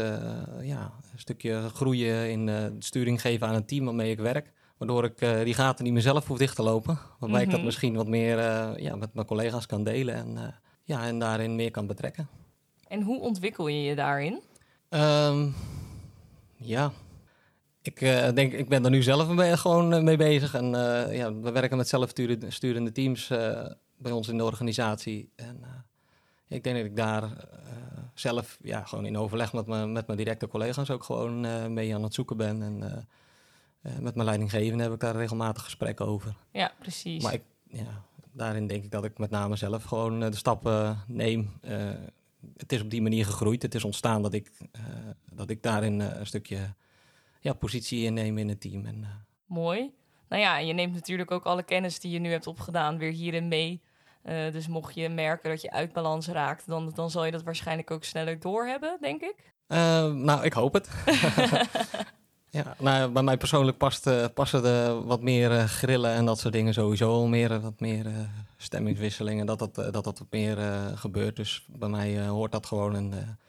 ja, 0.62 0.92
een 1.12 1.20
stukje 1.20 1.70
groeien 1.74 2.30
in 2.30 2.76
sturing 2.80 3.22
geven 3.22 3.48
aan 3.48 3.56
een 3.56 3.66
team 3.66 3.86
waarmee 3.86 4.12
ik 4.12 4.20
werk. 4.20 4.52
Waardoor 4.78 5.04
ik 5.04 5.20
die 5.44 5.54
gaten 5.54 5.84
niet 5.84 5.94
meer 5.94 6.02
zelf 6.02 6.28
hoef 6.28 6.38
dicht 6.38 6.56
te 6.56 6.64
lopen. 6.64 7.00
Waarbij 7.20 7.42
ik 7.42 7.52
dat 7.52 7.64
misschien 7.64 7.96
wat 7.96 8.08
meer 8.08 8.38
ja, 8.82 8.96
met 8.96 9.14
mijn 9.14 9.26
collega's 9.26 9.66
kan 9.66 9.84
delen 9.84 10.16
en, 10.16 10.56
ja, 10.84 11.06
en 11.06 11.20
daarin 11.20 11.56
meer 11.56 11.72
kan 11.72 11.88
betrekken. 11.88 12.28
En 12.88 13.02
hoe 13.02 13.20
ontwikkel 13.20 13.68
je 13.68 13.82
je 13.82 13.96
daarin? 13.96 14.42
Um, 14.90 15.56
ja, 16.58 16.92
ik 17.82 18.00
denk, 18.36 18.54
ik 18.54 18.70
ben 18.70 18.84
er 18.84 18.90
nu 18.90 19.04
zelf 19.04 19.28
mee, 19.28 19.58
gewoon 19.58 20.04
mee 20.04 20.18
bezig. 20.18 20.54
En 20.54 20.66
ja, 21.12 21.34
we 21.34 21.52
werken 21.52 21.78
met 21.78 21.88
zelfsturende 21.88 22.92
teams 22.92 23.28
bij 23.98 24.12
ons 24.12 24.28
in 24.28 24.38
de 24.38 24.44
organisatie. 24.44 25.32
En 25.36 25.64
ik 26.48 26.64
denk 26.64 26.76
dat 26.76 26.86
ik 26.86 26.96
daar 26.96 27.48
zelf 28.14 28.58
ja, 28.62 28.84
gewoon 28.84 29.06
in 29.06 29.18
overleg 29.18 29.54
met, 29.54 29.66
mijn, 29.68 29.92
met 29.92 30.08
mijn 30.08 30.18
directe 30.18 30.48
collega's 30.48 30.90
ook 30.90 31.04
gewoon 31.04 31.74
mee 31.74 31.96
aan 31.96 32.04
het 32.04 32.14
zoeken 32.14 32.38
ben. 32.38 32.62
En 32.62 33.08
met 34.00 34.16
mijn 34.16 34.28
leidinggevende 34.28 34.84
heb 34.84 34.94
ik 34.94 35.00
daar 35.00 35.16
regelmatig 35.16 35.64
gesprekken 35.64 36.06
over. 36.06 36.36
Ja, 36.52 36.72
precies. 36.80 37.24
Maar 37.24 37.34
ik, 37.34 37.44
ja, 37.64 38.04
daarin 38.32 38.68
denk 38.68 38.84
ik 38.84 38.92
dat 38.92 39.04
ik 39.04 39.18
met 39.18 39.30
name 39.30 39.56
zelf 39.56 39.84
gewoon 39.84 40.20
de 40.20 40.36
stappen 40.36 41.04
neem. 41.08 41.60
het 42.58 42.72
is 42.72 42.82
op 42.82 42.90
die 42.90 43.02
manier 43.02 43.26
gegroeid. 43.26 43.62
Het 43.62 43.76
is 43.76 43.84
ontstaan 43.84 44.22
dat 44.22 44.34
ik, 44.34 44.52
dat 45.34 45.50
ik 45.50 45.64
daarin 45.64 46.00
een 46.00 46.26
stukje 46.26 46.74
ja, 47.40 47.54
positie 47.54 48.04
inneem 48.04 48.38
in 48.38 48.50
het 48.50 48.62
team. 48.62 48.86
En, 48.86 49.26
Mooi. 49.46 49.94
Nou 50.30 50.42
ja, 50.42 50.58
je 50.58 50.74
neemt 50.74 50.94
natuurlijk 50.94 51.32
ook 51.32 51.46
alle 51.46 51.64
kennis 51.64 52.00
die 52.00 52.12
je 52.12 52.20
nu 52.20 52.32
hebt 52.32 52.48
opgedaan 52.48 52.98
weer 52.98 53.12
hierin 53.12 53.48
mee. 53.48 53.82
Dus 54.24 54.68
mocht 54.68 54.96
je 54.96 55.10
merken 55.10 55.50
dat 55.50 55.62
je 55.62 55.72
uit 55.72 55.94
balans 55.94 56.28
raakt, 56.28 56.68
dan, 56.68 56.92
dan 56.96 57.10
zal 57.12 57.26
je 57.26 57.32
dat 57.32 57.44
waarschijnlijk 57.44 57.92
ook 57.92 58.04
sneller 58.04 58.40
doorhebben, 58.40 58.98
denk 59.02 59.22
ik. 59.22 59.36
Nou, 59.68 60.44
ik 60.44 60.54
hoop 60.54 60.74
het. 60.74 60.90
ja, 62.58 62.76
nou, 62.78 63.12
bij 63.12 63.24
mij 63.24 63.38
persoonlijk 63.38 63.78
past, 63.78 64.08
uh, 64.08 64.26
passen 64.34 64.64
de 64.64 65.02
wat 65.06 65.22
meer 65.22 65.68
grillen 65.68 66.12
en 66.12 66.26
dat 66.26 66.40
soort 66.40 66.54
dingen 66.54 66.74
sowieso 66.74 67.10
al 67.12 67.28
meer, 67.28 67.62
wat 67.62 67.80
meer 67.80 68.06
stemmingswisselingen, 68.58 69.46
dat 69.46 69.60
dat, 69.60 69.76
dat, 69.76 69.94
dat 69.94 70.06
wat 70.06 70.26
meer 70.30 70.58
gebeurt. 70.96 71.36
Dus 71.36 71.66
bij 71.68 71.90
mij 71.90 72.28
hoort 72.28 72.52
dat 72.52 72.66
gewoon 72.66 72.96
en 72.96 73.40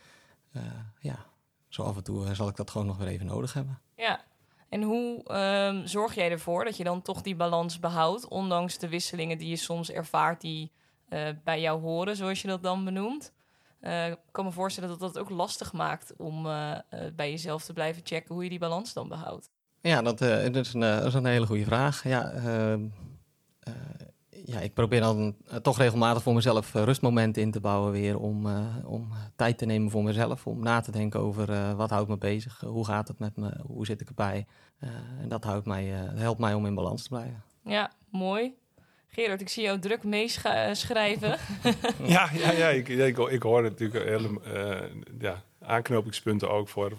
ja, 1.01 1.17
zo 1.69 1.83
af 1.83 1.97
en 1.97 2.03
toe 2.03 2.35
zal 2.35 2.49
ik 2.49 2.57
dat 2.57 2.71
gewoon 2.71 2.87
nog 2.87 2.97
weer 2.97 3.09
even 3.09 3.27
nodig 3.27 3.53
hebben. 3.53 3.79
Ja, 3.97 4.21
en 4.69 4.83
hoe 4.83 5.35
um, 5.69 5.87
zorg 5.87 6.15
jij 6.15 6.31
ervoor 6.31 6.65
dat 6.65 6.77
je 6.77 6.85
dan 6.85 7.03
toch 7.03 7.23
die 7.23 7.37
balans 7.37 7.79
behoudt, 7.79 8.29
ondanks 8.29 8.79
de 8.79 8.89
wisselingen 8.89 9.39
die 9.39 9.49
je 9.49 9.57
soms 9.57 9.91
ervaart 9.91 10.41
die 10.41 10.71
bij 11.45 11.61
jou 11.61 11.81
horen, 11.81 12.17
zoals 12.17 12.43
je 12.43 12.49
dat 12.49 12.63
dan 12.63 12.85
benoemt? 12.85 13.33
Uh, 13.81 14.09
ik 14.09 14.19
kan 14.31 14.45
me 14.45 14.53
voorstellen 14.53 14.89
dat 14.89 14.99
dat 14.99 15.19
ook 15.19 15.31
lastig 15.31 15.73
maakt 15.73 16.13
om 16.17 16.47
uh, 16.47 16.75
bij 17.17 17.31
jezelf 17.31 17.65
te 17.65 17.73
blijven 17.73 18.03
checken 18.05 18.35
hoe 18.35 18.45
je 18.45 18.51
die 18.51 18.59
balans 18.59 18.93
dan 18.93 19.09
behoudt. 19.09 19.51
Ja, 19.81 20.03
dat, 20.03 20.19
dat, 20.19 20.57
is, 20.57 20.75
een, 20.75 20.81
dat 20.81 21.05
is, 21.05 21.15
een, 21.15 21.25
hele 21.25 21.47
goede 21.47 21.65
vraag. 21.65 22.05
Ja, 22.05 22.31
ehm, 22.31 22.87
ja, 24.29 24.61
ik 24.61 24.75
probeer 24.75 25.01
dan 25.01 25.37
toch 25.63 25.79
regelmatig 25.79 26.23
voor 26.23 26.35
mezelf 26.35 26.73
rustmomenten 26.73 27.43
in 27.43 27.51
te 27.51 27.61
bouwen 27.61 27.93
weer 27.93 28.19
om, 28.19 28.47
uh, 28.47 28.67
om 28.85 29.09
tijd 29.37 29.59
te 29.59 29.67
nemen 29.67 29.91
voor 29.91 30.03
mezelf, 30.03 30.47
om 30.47 30.63
na 30.63 30.81
te 30.81 30.91
denken 30.91 31.21
over 31.21 31.77
wat 31.77 31.91
houdt 31.91 32.09
me 32.09 32.19
bezig, 32.19 32.61
hoe 32.61 32.85
gaat 32.85 33.09
het 33.09 33.19
met 33.19 33.37
me, 33.37 33.61
hoe 33.67 33.87
zit 33.87 34.01
ik 34.01 34.09
erbij. 34.09 34.47
en 35.21 35.29
dat 35.29 35.45
houdt 35.45 35.67
mij, 35.67 35.85
helpt 36.15 36.41
mij 36.41 36.55
om 36.55 36.67
in 36.67 36.75
balans 36.75 37.03
te 37.03 37.09
blijven. 37.09 37.43
Ja, 37.63 37.91
mooi. 38.11 38.57
Gerard, 39.11 39.41
ik 39.41 39.49
zie 39.49 39.63
jou 39.63 39.79
druk 39.79 40.03
meeschrijven. 40.03 41.39
ja, 42.03 42.31
ja, 42.33 42.53
ja 42.53 42.69
ik, 42.69 42.89
ik, 42.89 43.43
hoor 43.43 43.63
natuurlijk 43.63 44.05
hele 44.05 44.41
ja, 45.19 45.43
aanknopingspunten 45.61 46.51
ook 46.51 46.69
voor, 46.69 46.93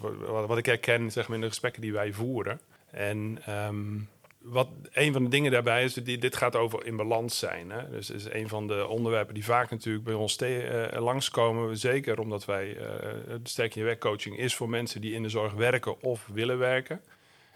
wat 0.46 0.58
ik 0.58 0.66
herken 0.66 1.10
zeg 1.10 1.26
maar, 1.28 1.36
in 1.36 1.42
de 1.42 1.48
gesprekken 1.48 1.82
die 1.82 1.92
wij 1.92 2.12
voeren. 2.12 2.60
En 2.90 3.38
um, 3.48 4.08
wat 4.40 4.68
een 4.92 5.12
van 5.12 5.24
de 5.24 5.30
dingen 5.30 5.52
daarbij 5.52 5.84
is, 5.84 5.94
dit 5.94 6.36
gaat 6.36 6.56
over 6.56 6.86
in 6.86 6.96
balans 6.96 7.38
zijn. 7.38 7.70
Hè? 7.70 7.90
Dus 7.90 8.10
is 8.10 8.30
een 8.30 8.48
van 8.48 8.66
de 8.66 8.86
onderwerpen 8.86 9.34
die 9.34 9.44
vaak 9.44 9.70
natuurlijk 9.70 10.04
bij 10.04 10.14
ons 10.14 10.42
uh, 10.42 10.86
langskomen. 10.92 11.76
Zeker 11.76 12.20
omdat 12.20 12.44
wij, 12.44 12.76
uh, 12.76 12.84
Sterk 13.42 13.74
in 13.74 13.80
je 13.80 13.86
werkcoaching 13.86 14.38
is 14.38 14.54
voor 14.54 14.68
mensen 14.68 15.00
die 15.00 15.14
in 15.14 15.22
de 15.22 15.28
zorg 15.28 15.52
werken 15.52 16.02
of 16.02 16.28
willen 16.32 16.58
werken. 16.58 17.00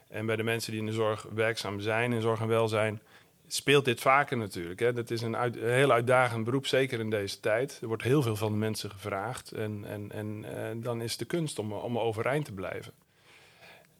En 0.09 0.27
bij 0.27 0.37
de 0.37 0.43
mensen 0.43 0.71
die 0.71 0.81
in 0.81 0.87
de 0.87 0.93
zorg 0.93 1.27
werkzaam 1.35 1.81
zijn, 1.81 2.13
in 2.13 2.21
zorg 2.23 2.41
en 2.41 2.49
welzijn, 2.49 3.01
speelt 3.47 3.85
dit 3.85 4.01
vaker 4.01 4.37
natuurlijk. 4.37 4.81
Hè? 4.81 4.93
Dat 4.93 5.11
is 5.11 5.23
een, 5.23 5.37
heel 5.59 5.93
uitdagend 5.93 6.45
beroep, 6.45 6.67
zeker 6.67 7.01
in 7.01 7.11
deze 7.11 7.41
tijd. 7.41 7.79
Er 7.83 7.89
wordt 7.89 8.03
heel 8.03 8.23
veel 8.23 8.37
van 8.37 8.53
de 8.53 8.59
mensen 8.59 8.91
gevraagd. 8.91 9.53
En, 9.53 9.85
en, 9.89 10.13
en 10.13 10.81
dan 10.81 11.01
is 11.01 11.17
de 11.17 11.25
kunst 11.25 11.59
om, 11.59 11.73
om 11.73 11.99
overeind 11.99 12.45
te 12.45 12.53
blijven. 12.53 12.93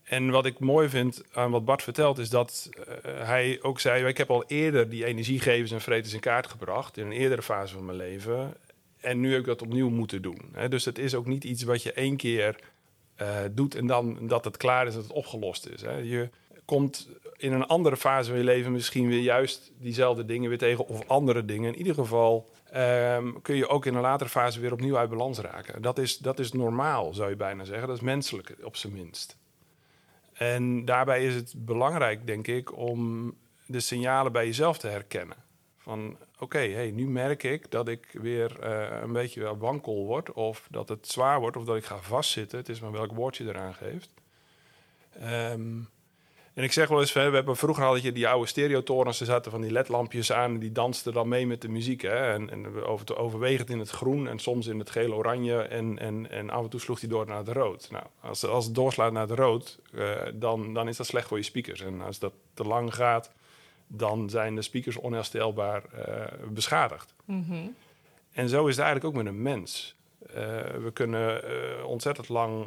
En 0.05 0.31
wat 0.31 0.47
ik 0.47 0.59
mooi 0.59 0.89
vind 0.89 1.23
aan 1.33 1.51
wat 1.51 1.65
Bart 1.65 1.83
vertelt, 1.83 2.19
is 2.19 2.31
dat 2.31 2.71
uh, 2.79 2.85
hij 3.05 3.59
ook 3.63 3.81
zei: 3.81 4.07
Ik 4.07 4.19
heb 4.19 4.31
al 4.31 4.45
eerder 4.47 4.89
die 4.89 5.05
energiegevers 5.05 5.71
en 5.71 5.81
vreters 5.81 6.15
in 6.15 6.21
kaart 6.21 6.47
gebracht. 6.47 6.97
in 6.97 7.07
een 7.07 7.13
eerdere 7.13 7.43
fase 7.43 7.75
van 7.75 7.85
mijn 7.85 7.99
leven. 7.99 8.55
En 9.01 9.21
nu 9.21 9.31
heb 9.31 9.41
ik 9.41 9.47
dat 9.47 9.63
opnieuw 9.63 9.91
moeten 9.91 10.23
doen. 10.23 10.41
Hè? 10.53 10.69
Dus 10.69 10.85
het 10.85 10.99
is 10.99 11.15
ook 11.15 11.27
niet 11.27 11.45
iets 11.45 11.63
wat 11.63 11.83
je 11.83 11.93
één 11.93 12.17
keer 12.17 12.57
uh, 13.23 13.39
doet 13.51 13.75
en 13.75 13.87
dan 13.87 14.27
dat 14.27 14.45
het 14.45 14.57
klaar 14.57 14.87
is, 14.87 14.95
dat 14.95 15.03
het 15.03 15.13
opgelost 15.13 15.67
is. 15.67 15.83
Hè? 15.83 15.97
Je 15.97 16.31
komt 16.65 17.09
in 17.37 17.53
een 17.53 17.67
andere 17.67 17.97
fase 17.97 18.29
van 18.29 18.39
je 18.39 18.45
leven 18.45 18.73
misschien 18.73 19.09
weer 19.09 19.21
juist 19.21 19.73
diezelfde 19.79 20.25
dingen 20.25 20.49
weer 20.49 20.59
tegen 20.59 20.87
of 20.87 21.09
andere 21.09 21.45
dingen. 21.45 21.73
In 21.73 21.79
ieder 21.79 21.95
geval 21.95 22.51
um, 22.77 23.43
kun 23.43 23.57
je 23.57 23.69
ook 23.69 23.87
in 23.87 23.95
een 23.95 24.01
latere 24.01 24.31
fase 24.31 24.61
weer 24.61 24.73
opnieuw 24.73 24.97
uit 24.97 25.11
balans 25.11 25.39
raken. 25.39 25.83
Dat 25.83 25.99
is, 25.99 26.19
dat 26.19 26.39
is 26.39 26.53
normaal, 26.53 27.15
zou 27.15 27.31
je 27.31 27.37
bijna 27.37 27.65
zeggen. 27.65 27.89
Dat 27.89 27.97
is 27.97 28.03
menselijk 28.03 28.57
op 28.63 28.77
zijn 28.77 28.93
minst. 28.93 29.37
En 30.33 30.85
daarbij 30.85 31.25
is 31.27 31.35
het 31.35 31.55
belangrijk, 31.57 32.27
denk 32.27 32.47
ik, 32.47 32.77
om 32.77 33.33
de 33.67 33.81
signalen 33.81 34.33
bij 34.33 34.47
jezelf 34.47 34.79
te 34.79 34.89
herkennen. 34.89 35.37
Van 35.79 36.17
oké, 36.39 36.59
hey, 36.59 36.91
nu 36.91 37.09
merk 37.09 37.43
ik 37.43 37.71
dat 37.71 37.89
ik 37.89 38.09
weer 38.13 38.57
uh, 38.65 39.01
een 39.03 39.13
beetje 39.13 39.57
wankel 39.57 40.07
word, 40.07 40.33
of 40.33 40.67
dat 40.71 40.89
het 40.89 41.09
zwaar 41.09 41.41
wordt, 41.41 41.57
of 41.57 41.65
dat 41.65 41.77
ik 41.77 41.85
ga 41.85 41.99
vastzitten. 41.99 42.59
Het 42.59 42.69
is 42.69 42.81
maar 42.81 42.93
welk 42.93 43.13
woordje 43.13 43.45
eraan 43.45 43.75
geeft. 43.75 44.15
Um, 45.23 45.89
en 46.55 46.63
ik 46.63 46.73
zeg 46.73 46.89
wel 46.89 47.01
eens, 47.01 47.13
we 47.13 47.21
hebben 47.21 47.57
vroeger 47.57 47.85
had 47.85 48.03
je 48.03 48.13
die 48.13 48.29
oude 48.29 48.47
stereotorens, 48.47 49.21
er 49.21 49.27
zaten 49.27 49.51
van 49.51 49.61
die 49.61 49.71
ledlampjes 49.71 50.33
aan 50.33 50.53
en 50.53 50.59
die 50.59 50.73
dansten 50.73 51.13
dan 51.13 51.29
mee 51.29 51.47
met 51.47 51.61
de 51.61 51.69
muziek. 51.69 52.03
Hè? 52.03 52.33
En, 52.33 52.51
en 52.51 52.83
over, 52.85 53.17
overwegend 53.17 53.71
in 53.71 53.79
het 53.79 53.91
groen 53.91 54.29
en 54.29 54.39
soms 54.39 54.67
in 54.67 54.79
het 54.79 54.91
geel-oranje 54.91 55.63
en, 55.63 55.99
en, 55.99 56.31
en 56.31 56.51
af 56.51 56.63
en 56.63 56.71
toe 56.71 56.81
sloeg 56.81 57.01
hij 57.01 57.09
door 57.09 57.27
naar 57.27 57.39
het 57.39 57.49
rood. 57.49 57.89
Nou, 57.91 58.05
als, 58.21 58.45
als 58.45 58.65
het 58.65 58.75
doorslaat 58.75 59.13
naar 59.13 59.29
het 59.29 59.39
rood, 59.39 59.79
uh, 59.95 60.17
dan, 60.35 60.75
dan 60.75 60.89
is 60.89 60.97
dat 60.97 61.07
slecht 61.07 61.29
voor 61.29 61.37
je 61.37 61.45
speakers. 61.45 61.81
En 61.81 62.01
als 62.01 62.19
dat 62.19 62.33
te 62.55 62.65
lang 62.65 62.95
gaat, 62.95 63.31
dan 63.87 64.31
zijn 64.31 64.55
de 64.55 64.63
speakers 64.63 64.97
onherstelbaar 64.97 65.83
uh, 65.95 66.25
beschadigd. 66.49 67.15
Mm 67.25 67.45
-hmm. 67.49 67.75
En 68.33 68.49
zo 68.49 68.67
is 68.67 68.77
het 68.77 68.85
eigenlijk 68.85 69.17
ook 69.17 69.23
met 69.23 69.33
een 69.33 69.43
mens. 69.43 69.97
Eh, 70.33 70.37
we 70.83 70.91
kunnen 70.93 71.45
uh, 71.45 71.87
ontzettend 71.87 72.29
lang 72.29 72.67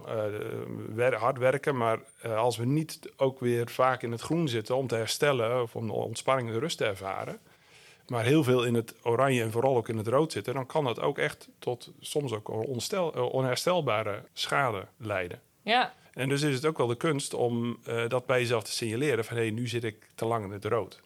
uh, 0.97 1.13
hard 1.13 1.37
werken, 1.37 1.77
maar 1.77 1.99
als 2.35 2.57
we 2.57 2.65
niet 2.65 2.99
ook 3.15 3.39
weer 3.39 3.69
vaak 3.69 4.01
in 4.01 4.11
het 4.11 4.21
groen 4.21 4.47
zitten 4.47 4.75
om 4.75 4.87
te 4.87 4.95
herstellen 4.95 5.61
of 5.61 5.75
om 5.75 5.89
ontspanning 5.89 6.49
en 6.49 6.59
rust 6.59 6.77
te 6.77 6.85
ervaren, 6.85 7.39
maar 8.07 8.23
heel 8.23 8.43
veel 8.43 8.63
in 8.63 8.73
het 8.73 8.95
oranje 9.03 9.41
en 9.41 9.51
vooral 9.51 9.77
ook 9.77 9.89
in 9.89 9.97
het 9.97 10.07
rood 10.07 10.31
zitten, 10.31 10.53
dan 10.53 10.65
kan 10.65 10.83
dat 10.83 10.99
ook 10.99 11.17
echt 11.17 11.49
tot 11.59 11.91
soms 11.99 12.33
ook 12.33 12.49
onherstelbare 13.13 14.23
schade 14.33 14.87
leiden. 14.97 15.41
Ja. 15.61 15.93
En 16.13 16.29
dus 16.29 16.41
is 16.41 16.55
het 16.55 16.65
ook 16.65 16.77
wel 16.77 16.87
de 16.87 16.95
kunst 16.95 17.33
om 17.33 17.79
dat 18.07 18.25
bij 18.25 18.39
jezelf 18.39 18.63
te 18.63 18.71
signaleren 18.71 19.25
van 19.25 19.37
hé, 19.37 19.41
hey, 19.41 19.51
nu 19.51 19.67
zit 19.67 19.83
ik 19.83 20.09
te 20.15 20.25
lang 20.25 20.45
in 20.45 20.51
het 20.51 20.65
rood. 20.65 21.01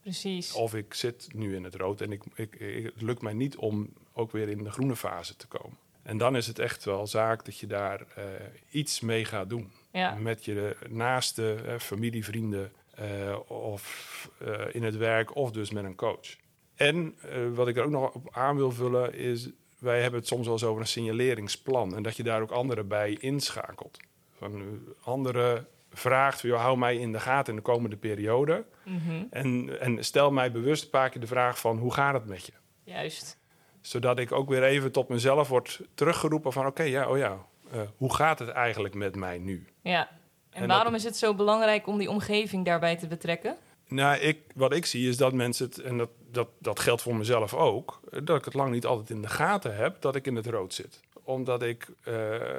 Precies. 0.00 0.52
Of 0.52 0.74
ik 0.74 0.94
zit 0.94 1.28
nu 1.34 1.54
in 1.54 1.64
het 1.64 1.74
rood 1.74 2.00
en 2.00 2.12
ik, 2.12 2.22
ik, 2.34 2.56
het 2.94 3.02
lukt 3.02 3.22
mij 3.22 3.32
niet 3.32 3.56
om 3.56 3.92
ook 4.12 4.32
weer 4.32 4.48
in 4.48 4.62
de 4.62 4.70
groene 4.70 4.96
fase 4.96 5.36
te 5.36 5.46
komen. 5.46 5.76
En 6.06 6.18
dan 6.18 6.36
is 6.36 6.46
het 6.46 6.58
echt 6.58 6.84
wel 6.84 7.06
zaak 7.06 7.44
dat 7.44 7.58
je 7.58 7.66
daar 7.66 8.00
uh, 8.00 8.24
iets 8.70 9.00
mee 9.00 9.24
gaat 9.24 9.48
doen. 9.48 9.72
Ja. 9.92 10.14
Met 10.14 10.44
je 10.44 10.76
naaste 10.88 11.56
uh, 11.66 11.78
familie, 11.78 12.24
vrienden 12.24 12.72
uh, 13.00 13.50
of 13.50 14.30
in 14.72 14.82
het 14.82 14.96
werk 14.96 15.36
of 15.36 15.50
dus 15.50 15.70
met 15.70 15.84
een 15.84 15.94
coach. 15.94 16.36
En 16.74 17.14
wat 17.54 17.68
ik 17.68 17.76
er 17.76 17.84
ook 17.84 17.90
nog 17.90 18.14
op 18.14 18.28
aan 18.30 18.56
wil 18.56 18.70
vullen 18.70 19.14
is, 19.14 19.48
wij 19.78 20.02
hebben 20.02 20.20
het 20.20 20.28
soms 20.28 20.44
wel 20.44 20.52
eens 20.52 20.64
over 20.64 20.80
een 20.80 20.86
signaleringsplan. 20.86 21.96
En 21.96 22.02
dat 22.02 22.16
je 22.16 22.22
daar 22.22 22.42
ook 22.42 22.50
anderen 22.50 22.88
bij 22.88 23.16
inschakelt. 23.20 23.98
Van 24.38 24.80
anderen 25.02 25.66
vraagt, 25.90 26.40
joh, 26.40 26.60
hou 26.60 26.78
mij 26.78 26.96
in 26.96 27.12
de 27.12 27.20
gaten 27.20 27.52
in 27.52 27.58
de 27.58 27.64
komende 27.64 27.96
periode. 27.96 28.64
Mm 28.84 28.98
-hmm. 28.98 29.26
en, 29.30 29.80
en 29.80 30.04
stel 30.04 30.30
mij 30.30 30.52
bewust 30.52 30.84
een 30.84 30.90
paar 30.90 31.10
keer 31.10 31.20
de 31.20 31.26
vraag 31.26 31.58
van, 31.58 31.78
hoe 31.78 31.92
gaat 31.92 32.14
het 32.14 32.26
met 32.26 32.46
je? 32.46 32.52
Juist 32.84 33.38
zodat 33.86 34.18
ik 34.18 34.32
ook 34.32 34.48
weer 34.48 34.62
even 34.62 34.92
tot 34.92 35.08
mezelf 35.08 35.48
word 35.48 35.80
teruggeroepen 35.94 36.52
van... 36.52 36.66
oké, 36.66 36.82
ja, 36.82 37.08
oh 37.08 37.18
ja, 37.18 37.38
uh, 37.74 37.80
hoe 37.96 38.14
gaat 38.14 38.38
het 38.38 38.48
eigenlijk 38.48 38.94
met 38.94 39.16
mij 39.16 39.38
nu? 39.38 39.66
Ja, 39.82 40.08
en, 40.50 40.62
en 40.62 40.68
waarom 40.68 40.92
dat... 40.92 41.00
is 41.00 41.06
het 41.06 41.16
zo 41.16 41.34
belangrijk 41.34 41.86
om 41.86 41.98
die 41.98 42.10
omgeving 42.10 42.64
daarbij 42.64 42.96
te 42.96 43.06
betrekken? 43.06 43.56
Nou, 43.88 44.18
ik, 44.18 44.38
wat 44.54 44.72
ik 44.72 44.86
zie 44.86 45.08
is 45.08 45.16
dat 45.16 45.32
mensen 45.32 45.66
het, 45.66 45.78
en 45.78 45.96
dat, 45.96 46.10
dat, 46.30 46.48
dat 46.58 46.80
geldt 46.80 47.02
voor 47.02 47.16
mezelf 47.16 47.54
ook... 47.54 48.00
dat 48.22 48.38
ik 48.38 48.44
het 48.44 48.54
lang 48.54 48.72
niet 48.72 48.86
altijd 48.86 49.10
in 49.10 49.22
de 49.22 49.28
gaten 49.28 49.76
heb 49.76 50.00
dat 50.00 50.16
ik 50.16 50.26
in 50.26 50.36
het 50.36 50.46
rood 50.46 50.74
zit 50.74 51.00
omdat 51.26 51.62
ik, 51.62 51.88
uh, 52.08 52.14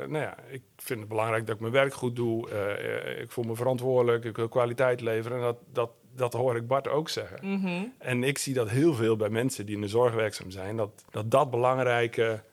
nou 0.07 0.17
ja, 0.17 0.37
ik 0.49 0.61
vind 0.77 0.99
het 0.99 1.09
belangrijk 1.09 1.45
dat 1.45 1.55
ik 1.55 1.61
mijn 1.61 1.73
werk 1.73 1.93
goed 1.93 2.15
doe. 2.15 2.49
Uh, 2.49 3.21
ik 3.21 3.31
voel 3.31 3.43
me 3.43 3.55
verantwoordelijk, 3.55 4.25
ik 4.25 4.35
wil 4.35 4.47
kwaliteit 4.47 5.01
leveren. 5.01 5.37
En 5.37 5.43
dat, 5.43 5.57
dat, 5.71 5.89
dat 6.17 6.33
hoor 6.33 6.55
ik 6.55 6.67
Bart 6.67 6.87
ook 6.87 7.09
zeggen. 7.09 7.39
Mm 7.41 7.61
-hmm. 7.61 7.93
En 7.97 8.23
ik 8.23 8.37
zie 8.37 8.53
dat 8.53 8.69
heel 8.69 8.93
veel 8.93 9.15
bij 9.15 9.29
mensen 9.29 9.65
die 9.65 9.75
in 9.75 9.81
de 9.81 9.87
zorg 9.87 10.13
werkzaam 10.13 10.51
zijn, 10.51 10.77
dat 10.77 11.05
dat, 11.09 11.31
dat 11.31 11.51
belangrijke 11.51 12.43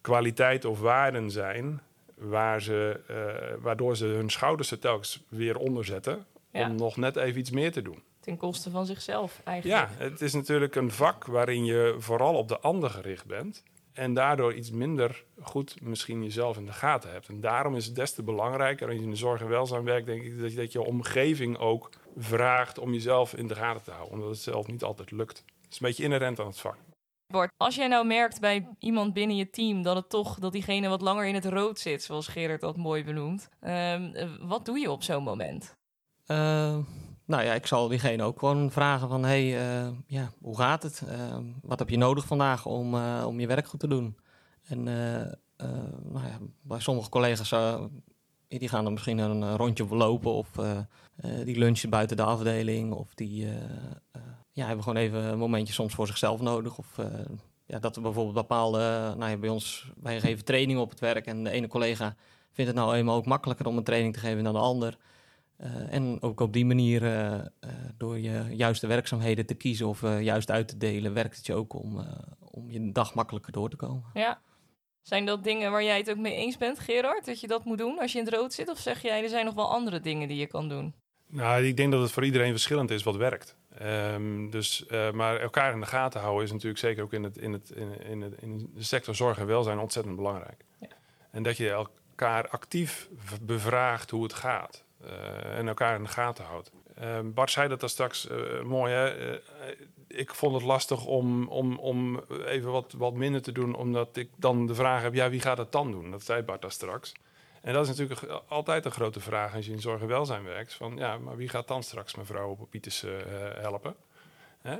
kwaliteit 0.00 0.64
of 0.64 0.80
waarden 0.80 1.30
zijn, 1.30 1.80
waar 2.14 2.62
ze, 2.62 3.00
uh, 3.10 3.62
waardoor 3.62 3.96
ze 3.96 4.06
hun 4.06 4.30
schouders 4.30 4.70
er 4.70 4.78
telkens 4.78 5.22
weer 5.28 5.56
onder 5.56 5.84
zetten 5.84 6.26
Ja. 6.52 6.68
om 6.68 6.76
nog 6.76 6.96
net 6.96 7.16
even 7.16 7.40
iets 7.40 7.50
meer 7.50 7.72
te 7.72 7.82
doen. 7.82 8.02
Ten 8.20 8.36
koste 8.36 8.70
van 8.70 8.86
zichzelf 8.86 9.40
eigenlijk. 9.44 9.90
Ja, 9.98 10.04
het 10.04 10.20
is 10.20 10.32
natuurlijk 10.32 10.74
een 10.74 10.90
vak 10.90 11.26
waarin 11.26 11.64
je 11.64 11.96
vooral 11.98 12.34
op 12.34 12.48
de 12.48 12.58
ander 12.58 12.90
gericht 12.90 13.26
bent. 13.26 13.62
En 13.92 14.14
daardoor 14.14 14.54
iets 14.54 14.70
minder 14.70 15.24
goed 15.40 15.80
misschien 15.82 16.22
jezelf 16.22 16.56
in 16.56 16.66
de 16.66 16.72
gaten 16.72 17.10
hebt. 17.10 17.28
En 17.28 17.40
daarom 17.40 17.76
is 17.76 17.86
het 17.86 17.94
des 17.94 18.12
te 18.12 18.22
belangrijker 18.22 18.86
als 18.86 18.96
je 18.96 19.02
in 19.02 19.10
de 19.10 19.16
zorg 19.16 19.40
en 19.40 19.48
welzijn 19.48 19.84
werkt, 19.84 20.06
denk 20.06 20.22
ik, 20.22 20.40
dat 20.40 20.50
je, 20.50 20.56
dat 20.56 20.72
je 20.72 20.82
omgeving 20.82 21.58
ook 21.58 21.90
vraagt 22.16 22.78
om 22.78 22.92
jezelf 22.92 23.34
in 23.34 23.46
de 23.46 23.54
gaten 23.54 23.82
te 23.82 23.90
houden. 23.90 24.12
Omdat 24.12 24.28
het 24.28 24.38
zelf 24.38 24.66
niet 24.66 24.82
altijd 24.82 25.10
lukt. 25.10 25.38
Het 25.38 25.72
is 25.72 25.80
een 25.80 25.86
beetje 25.86 26.04
inherent 26.04 26.40
aan 26.40 26.46
het 26.46 26.60
vak. 26.60 26.76
Bart, 27.32 27.52
als 27.56 27.74
jij 27.74 27.88
nou 27.88 28.06
merkt 28.06 28.40
bij 28.40 28.68
iemand 28.78 29.12
binnen 29.12 29.36
je 29.36 29.50
team 29.50 29.82
dat 29.82 29.96
het 29.96 30.08
toch 30.08 30.38
dat 30.38 30.52
diegene 30.52 30.88
wat 30.88 31.00
langer 31.00 31.26
in 31.26 31.34
het 31.34 31.44
rood 31.44 31.78
zit, 31.78 32.02
zoals 32.02 32.28
Gerard 32.28 32.60
dat 32.60 32.76
mooi 32.76 33.04
benoemt, 33.04 33.48
um, 33.60 34.12
wat 34.40 34.64
doe 34.64 34.78
je 34.78 34.90
op 34.90 35.02
zo'n 35.02 35.22
moment? 35.22 35.74
Uh, 36.26 36.78
nou 37.24 37.42
ja, 37.44 37.54
ik 37.54 37.66
zal 37.66 37.88
diegene 37.88 38.22
ook 38.22 38.38
gewoon 38.38 38.70
vragen 38.70 39.08
van, 39.08 39.24
hey, 39.24 39.44
uh, 39.44 39.88
ja, 40.06 40.32
hoe 40.40 40.56
gaat 40.56 40.82
het? 40.82 41.02
Uh, 41.08 41.36
wat 41.62 41.78
heb 41.78 41.88
je 41.88 41.96
nodig 41.96 42.26
vandaag 42.26 42.66
om, 42.66 42.94
uh, 42.94 43.24
om 43.26 43.40
je 43.40 43.46
werk 43.46 43.66
goed 43.66 43.80
te 43.80 43.88
doen? 43.88 44.16
En 44.62 44.82
nou 44.82 46.26
ja, 46.26 46.38
bij 46.62 46.80
sommige 46.80 47.08
collega's, 47.08 47.54
die 48.48 48.68
gaan 48.68 48.84
dan 48.84 48.92
misschien 48.92 49.18
een 49.18 49.56
rondje 49.56 49.86
lopen 49.86 50.32
of 50.32 50.48
die 51.44 51.58
lunchen 51.58 51.90
buiten 51.90 52.16
de 52.16 52.22
afdeling 52.22 52.92
of 52.92 53.14
die 53.14 53.46
ja, 54.52 54.66
hebben 54.66 54.82
gewoon 54.84 55.02
even 55.02 55.24
een 55.24 55.38
momentje 55.38 55.72
soms 55.72 55.94
voor 55.94 56.06
zichzelf 56.06 56.40
nodig. 56.40 56.78
Of 56.78 56.96
ja, 57.66 57.78
dat 57.78 57.96
er 57.96 58.02
bijvoorbeeld 58.02 58.34
bepaalde, 58.34 58.78
nou 59.18 59.30
ja, 59.30 59.36
bij 59.36 59.48
ons, 59.48 59.92
wij 60.02 60.20
geven 60.20 60.44
training 60.44 60.78
op 60.78 60.90
het 60.90 61.00
werk 61.00 61.26
en 61.26 61.44
de 61.44 61.50
ene 61.50 61.68
collega 61.68 62.14
vindt 62.52 62.70
het 62.70 62.80
nou 62.80 62.94
eenmaal 62.94 63.16
ook 63.16 63.26
makkelijker 63.26 63.66
om 63.66 63.76
een 63.76 63.84
training 63.84 64.14
te 64.14 64.20
geven 64.20 64.44
dan 64.44 64.52
de 64.52 64.58
ander. 64.58 64.96
Uh, 65.64 65.92
en 65.92 66.22
ook 66.22 66.40
op 66.40 66.52
die 66.52 66.64
manier, 66.64 67.02
uh, 67.02 67.32
uh, 67.32 67.44
door 67.96 68.18
je 68.18 68.46
juiste 68.50 68.86
werkzaamheden 68.86 69.46
te 69.46 69.54
kiezen 69.54 69.86
of 69.86 70.00
juist 70.00 70.50
uit 70.50 70.68
te 70.68 70.76
delen, 70.76 71.14
werkt 71.14 71.36
het 71.36 71.46
je 71.46 71.54
ook 71.54 71.72
om, 71.72 72.06
om 72.50 72.70
je 72.70 72.92
dag 72.92 73.14
makkelijker 73.14 73.52
door 73.52 73.70
te 73.70 73.76
komen. 73.76 74.04
Ja. 74.14 74.40
Zijn 75.02 75.26
dat 75.26 75.44
dingen 75.44 75.70
waar 75.70 75.84
jij 75.84 75.96
het 75.96 76.10
ook 76.10 76.16
mee 76.16 76.34
eens 76.34 76.56
bent, 76.56 76.78
Gerard, 76.78 77.24
dat 77.24 77.40
je 77.40 77.46
dat 77.46 77.64
moet 77.64 77.78
doen 77.78 77.98
als 77.98 78.12
je 78.12 78.18
in 78.18 78.24
het 78.24 78.34
rood 78.34 78.52
zit? 78.52 78.68
Of 78.68 78.78
zeg 78.78 79.02
jij, 79.02 79.22
er 79.22 79.28
zijn 79.28 79.44
nog 79.44 79.54
wel 79.54 79.70
andere 79.70 80.00
dingen 80.00 80.28
die 80.28 80.36
je 80.36 80.46
kan 80.46 80.68
doen? 80.68 80.94
Nou, 81.26 81.64
ik 81.64 81.76
denk 81.76 81.92
dat 81.92 82.00
het 82.02 82.10
voor 82.10 82.24
iedereen 82.24 82.50
verschillend 82.50 82.90
is 82.90 83.02
wat 83.02 83.16
werkt. 83.16 83.56
Um, 83.82 84.50
dus, 84.50 84.84
maar 85.12 85.40
elkaar 85.40 85.72
in 85.72 85.80
de 85.80 85.86
gaten 85.86 86.20
houden 86.20 86.44
is 86.44 86.52
natuurlijk 86.52 86.80
zeker 86.80 87.02
ook 87.02 87.12
in, 87.12 87.22
het, 87.22 87.38
in, 87.38 87.52
het, 87.52 87.70
in, 87.70 88.00
in, 88.06 88.20
het, 88.20 88.42
in 88.42 88.70
de 88.74 88.82
sector 88.82 89.14
zorg 89.14 89.38
en 89.38 89.46
welzijn 89.46 89.78
ontzettend 89.78 90.16
belangrijk. 90.16 90.64
Ja. 90.80 90.88
En 91.30 91.42
dat 91.42 91.56
je 91.56 91.70
elkaar 91.70 92.48
actief 92.48 93.08
bevraagt 93.42 94.10
hoe 94.10 94.22
het 94.22 94.32
gaat. 94.32 94.84
Uh, 95.04 95.58
en 95.58 95.68
elkaar 95.68 95.96
in 95.96 96.02
de 96.02 96.08
gaten 96.08 96.44
houdt. 96.44 96.70
Uh, 97.02 97.18
Bart 97.24 97.50
zei 97.50 97.68
dat 97.68 97.80
daar 97.80 97.88
straks 97.88 98.28
uh, 98.30 98.62
mooi. 98.62 98.92
Hè? 98.92 99.38
ik 100.06 100.34
vond 100.34 100.54
het 100.54 100.62
lastig 100.62 101.04
om, 101.04 101.48
om, 101.48 101.78
om 101.78 102.20
even 102.46 102.70
wat, 102.70 102.94
wat 102.96 103.14
minder 103.14 103.42
te 103.42 103.52
doen, 103.52 103.74
omdat 103.74 104.16
ik 104.16 104.30
dan 104.36 104.66
de 104.66 104.74
vraag 104.74 105.02
heb: 105.02 105.14
ja, 105.14 105.30
wie 105.30 105.40
gaat 105.40 105.58
het 105.58 105.72
dan 105.72 105.90
doen? 105.90 106.10
Dat 106.10 106.22
zei 106.22 106.42
Bart 106.42 106.62
daar 106.62 106.72
straks. 106.72 107.12
En 107.60 107.72
dat 107.72 107.88
is 107.88 107.96
natuurlijk 107.96 108.42
altijd 108.48 108.84
een 108.84 108.90
grote 108.90 109.20
vraag 109.20 109.54
als 109.54 109.66
je 109.66 109.72
in 109.72 109.80
zorg 109.80 110.00
en 110.00 110.06
welzijn 110.06 110.44
werkt: 110.44 110.74
van 110.74 110.96
ja, 110.96 111.18
maar 111.18 111.36
wie 111.36 111.48
gaat 111.48 111.68
dan 111.68 111.82
straks 111.82 112.14
mevrouw 112.14 112.50
op 112.50 112.70
Pieters 112.70 113.04
helpen? 113.60 113.96
Hè? 114.62 114.76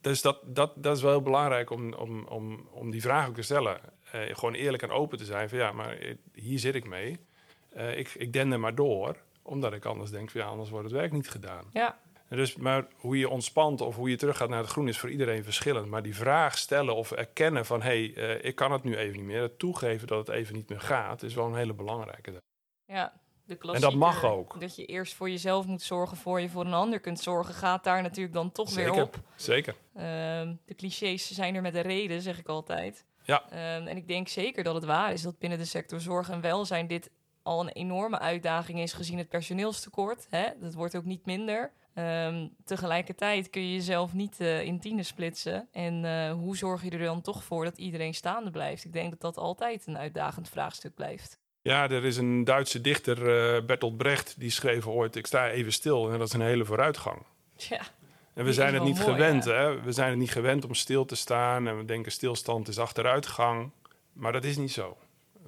dus 0.00 0.22
dat, 0.22 0.38
dat, 0.44 0.72
dat 0.76 0.96
is 0.96 1.02
wel 1.02 1.10
heel 1.10 1.22
belangrijk 1.22 1.70
om, 1.70 1.92
om, 1.92 2.24
om, 2.24 2.68
om 2.70 2.90
die 2.90 3.02
vraag 3.02 3.28
ook 3.28 3.34
te 3.34 3.42
stellen. 3.42 3.80
gewoon 4.12 4.54
eerlijk 4.54 4.82
en 4.82 4.90
open 4.90 5.18
te 5.18 5.24
zijn: 5.24 5.48
van 5.48 5.58
ja, 5.58 5.72
maar 5.72 5.98
hier 6.32 6.58
zit 6.58 6.74
ik 6.74 6.88
mee. 6.88 7.18
ik, 7.94 8.14
ik 8.14 8.36
er 8.36 8.60
maar 8.60 8.74
door 8.74 9.16
omdat 9.48 9.72
ik 9.72 9.84
anders 9.84 10.10
denk, 10.10 10.30
ja, 10.30 10.46
anders 10.46 10.70
wordt 10.70 10.84
het 10.84 10.94
werk 10.94 11.12
niet 11.12 11.30
gedaan. 11.30 11.64
Ja. 11.72 11.98
En 12.28 12.36
dus, 12.36 12.56
maar 12.56 12.86
hoe 12.96 13.18
je 13.18 13.28
ontspant 13.28 13.80
of 13.80 13.96
hoe 13.96 14.10
je 14.10 14.16
teruggaat 14.16 14.48
naar 14.48 14.60
het 14.60 14.70
groen 14.70 14.88
is 14.88 14.98
voor 14.98 15.10
iedereen 15.10 15.44
verschillend. 15.44 15.86
Maar 15.86 16.02
die 16.02 16.16
vraag 16.16 16.58
stellen 16.58 16.94
of 16.94 17.12
erkennen 17.12 17.66
van, 17.66 17.82
hé, 17.82 18.12
hey, 18.12 18.36
uh, 18.38 18.44
ik 18.44 18.54
kan 18.54 18.72
het 18.72 18.84
nu 18.84 18.96
even 18.96 19.16
niet 19.16 19.26
meer. 19.26 19.42
Het 19.42 19.58
toegeven 19.58 20.06
dat 20.06 20.26
het 20.26 20.36
even 20.36 20.54
niet 20.54 20.68
meer 20.68 20.80
gaat, 20.80 21.22
is 21.22 21.34
wel 21.34 21.46
een 21.46 21.54
hele 21.54 21.74
belangrijke. 21.74 22.42
Ja, 22.86 23.12
de 23.44 23.58
en 23.72 23.80
dat 23.80 23.94
mag 23.94 24.24
ook. 24.24 24.60
Dat 24.60 24.76
je 24.76 24.84
eerst 24.84 25.14
voor 25.14 25.30
jezelf 25.30 25.66
moet 25.66 25.82
zorgen, 25.82 26.16
voor 26.16 26.40
je 26.40 26.48
voor 26.48 26.64
een 26.64 26.72
ander 26.72 27.00
kunt 27.00 27.20
zorgen, 27.20 27.54
gaat 27.54 27.84
daar 27.84 28.02
natuurlijk 28.02 28.34
dan 28.34 28.52
toch 28.52 28.68
Zeker. 28.68 28.92
weer 28.92 29.02
op. 29.02 29.16
Zeker. 29.36 29.74
Uh, 29.96 30.02
de 30.64 30.74
clichés 30.76 31.30
zijn 31.30 31.54
er 31.54 31.62
met 31.62 31.74
een 31.74 31.82
reden, 31.82 32.22
zeg 32.22 32.38
ik 32.38 32.48
altijd. 32.48 33.04
Ja. 33.22 33.44
Uh, 33.52 33.74
en 33.74 33.96
ik 33.96 34.08
denk 34.08 34.28
zeker 34.28 34.64
dat 34.64 34.74
het 34.74 34.84
waar 34.84 35.12
is 35.12 35.22
dat 35.22 35.38
binnen 35.38 35.58
de 35.58 35.64
sector 35.64 36.00
zorg 36.00 36.30
en 36.30 36.40
welzijn 36.40 36.86
dit 36.86 37.10
al 37.48 37.60
een 37.60 37.72
enorme 37.72 38.18
uitdaging 38.18 38.80
is 38.80 38.92
gezien 38.92 39.18
het 39.18 39.28
personeelstekort. 39.28 40.26
Hè? 40.30 40.46
Dat 40.60 40.74
wordt 40.74 40.96
ook 40.96 41.04
niet 41.04 41.26
minder. 41.26 41.72
Um, 41.94 42.54
tegelijkertijd 42.64 43.50
kun 43.50 43.62
je 43.62 43.72
jezelf 43.72 44.12
niet 44.12 44.40
uh, 44.40 44.62
in 44.62 44.80
tienen 44.80 45.04
splitsen. 45.04 45.68
En 45.72 46.04
uh, 46.04 46.32
hoe 46.32 46.56
zorg 46.56 46.82
je 46.82 46.90
er 46.90 46.98
dan 46.98 47.20
toch 47.20 47.44
voor 47.44 47.64
dat 47.64 47.78
iedereen 47.78 48.14
staande 48.14 48.50
blijft? 48.50 48.84
Ik 48.84 48.92
denk 48.92 49.10
dat 49.10 49.20
dat 49.20 49.36
altijd 49.36 49.86
een 49.86 49.98
uitdagend 49.98 50.48
vraagstuk 50.48 50.94
blijft. 50.94 51.38
Ja, 51.62 51.90
er 51.90 52.04
is 52.04 52.16
een 52.16 52.44
Duitse 52.44 52.80
dichter, 52.80 53.18
uh, 53.18 53.66
Bertolt 53.66 53.96
Brecht, 53.96 54.34
die 54.40 54.50
schreef 54.50 54.86
ooit: 54.86 55.16
Ik 55.16 55.26
sta 55.26 55.48
even 55.48 55.72
stil. 55.72 56.12
En 56.12 56.18
dat 56.18 56.26
is 56.26 56.32
een 56.32 56.40
hele 56.40 56.64
vooruitgang. 56.64 57.22
Ja. 57.56 57.80
En 58.34 58.44
we 58.44 58.52
zijn 58.52 58.74
het 58.74 58.82
niet 58.82 58.98
mooi, 58.98 59.10
gewend, 59.10 59.44
ja. 59.44 59.52
hè? 59.52 59.82
We 59.82 59.92
zijn 59.92 60.10
het 60.10 60.18
niet 60.18 60.30
gewend 60.30 60.64
om 60.64 60.74
stil 60.74 61.04
te 61.04 61.16
staan. 61.16 61.68
En 61.68 61.76
we 61.76 61.84
denken 61.84 62.12
stilstand 62.12 62.68
is 62.68 62.78
achteruitgang. 62.78 63.70
Maar 64.12 64.32
dat 64.32 64.44
is 64.44 64.56
niet 64.56 64.72
zo. 64.72 64.96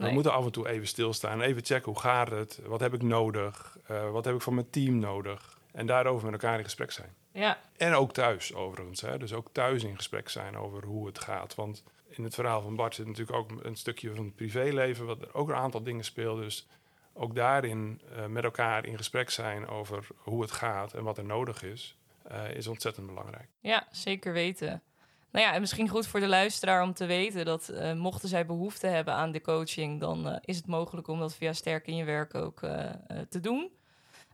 We 0.08 0.10
moeten 0.10 0.32
af 0.32 0.44
en 0.44 0.52
toe 0.52 0.68
even 0.68 0.86
stilstaan, 0.86 1.40
even 1.40 1.64
checken 1.64 1.92
hoe 1.92 2.00
gaat 2.00 2.30
het, 2.30 2.60
wat 2.64 2.80
heb 2.80 2.94
ik 2.94 3.02
nodig, 3.02 3.78
uh, 3.90 4.10
wat 4.10 4.24
heb 4.24 4.34
ik 4.34 4.42
van 4.42 4.54
mijn 4.54 4.70
team 4.70 4.98
nodig. 4.98 5.58
En 5.72 5.86
daarover 5.86 6.30
met 6.30 6.42
elkaar 6.42 6.58
in 6.58 6.64
gesprek 6.64 6.90
zijn. 6.90 7.14
Ja, 7.32 7.58
En 7.76 7.94
ook 7.94 8.12
thuis 8.12 8.54
overigens. 8.54 9.00
Hè? 9.00 9.18
Dus 9.18 9.32
ook 9.32 9.48
thuis 9.52 9.84
in 9.84 9.96
gesprek 9.96 10.28
zijn 10.28 10.56
over 10.56 10.84
hoe 10.84 11.06
het 11.06 11.18
gaat. 11.18 11.54
Want 11.54 11.82
in 12.08 12.24
het 12.24 12.34
verhaal 12.34 12.62
van 12.62 12.76
Bart 12.76 12.94
zit 12.94 13.06
natuurlijk 13.06 13.36
ook 13.36 13.50
een 13.62 13.76
stukje 13.76 14.14
van 14.14 14.24
het 14.24 14.34
privéleven, 14.34 15.06
wat 15.06 15.22
er 15.22 15.34
ook 15.34 15.48
een 15.48 15.54
aantal 15.54 15.82
dingen 15.82 16.04
speelt. 16.04 16.38
Dus 16.40 16.66
ook 17.12 17.34
daarin 17.34 18.00
uh, 18.16 18.26
met 18.26 18.44
elkaar 18.44 18.86
in 18.86 18.96
gesprek 18.96 19.30
zijn 19.30 19.68
over 19.68 20.06
hoe 20.16 20.42
het 20.42 20.50
gaat 20.50 20.94
en 20.94 21.04
wat 21.04 21.18
er 21.18 21.24
nodig 21.24 21.62
is, 21.62 21.96
uh, 22.32 22.50
is 22.50 22.66
ontzettend 22.66 23.06
belangrijk. 23.06 23.48
ja, 23.60 23.86
zeker 23.90 24.32
weten. 24.32 24.82
Nou 25.32 25.44
ja, 25.44 25.54
en 25.54 25.60
misschien 25.60 25.88
goed 25.88 26.06
voor 26.06 26.20
de 26.20 26.28
luisteraar 26.28 26.82
om 26.82 26.94
te 26.94 27.06
weten 27.06 27.44
dat 27.44 27.70
uh, 27.72 27.92
mochten 27.92 28.28
zij 28.28 28.46
behoefte 28.46 28.86
hebben 28.86 29.14
aan 29.14 29.32
de 29.32 29.40
coaching, 29.40 30.00
dan 30.00 30.28
uh, 30.28 30.36
is 30.40 30.56
het 30.56 30.66
mogelijk 30.66 31.08
om 31.08 31.18
dat 31.18 31.34
via 31.34 31.52
Sterk 31.52 31.86
in 31.86 31.96
je 31.96 32.04
werk 32.04 32.34
ook 32.34 32.62
uh, 32.62 32.90
te 33.28 33.40
doen. 33.40 33.70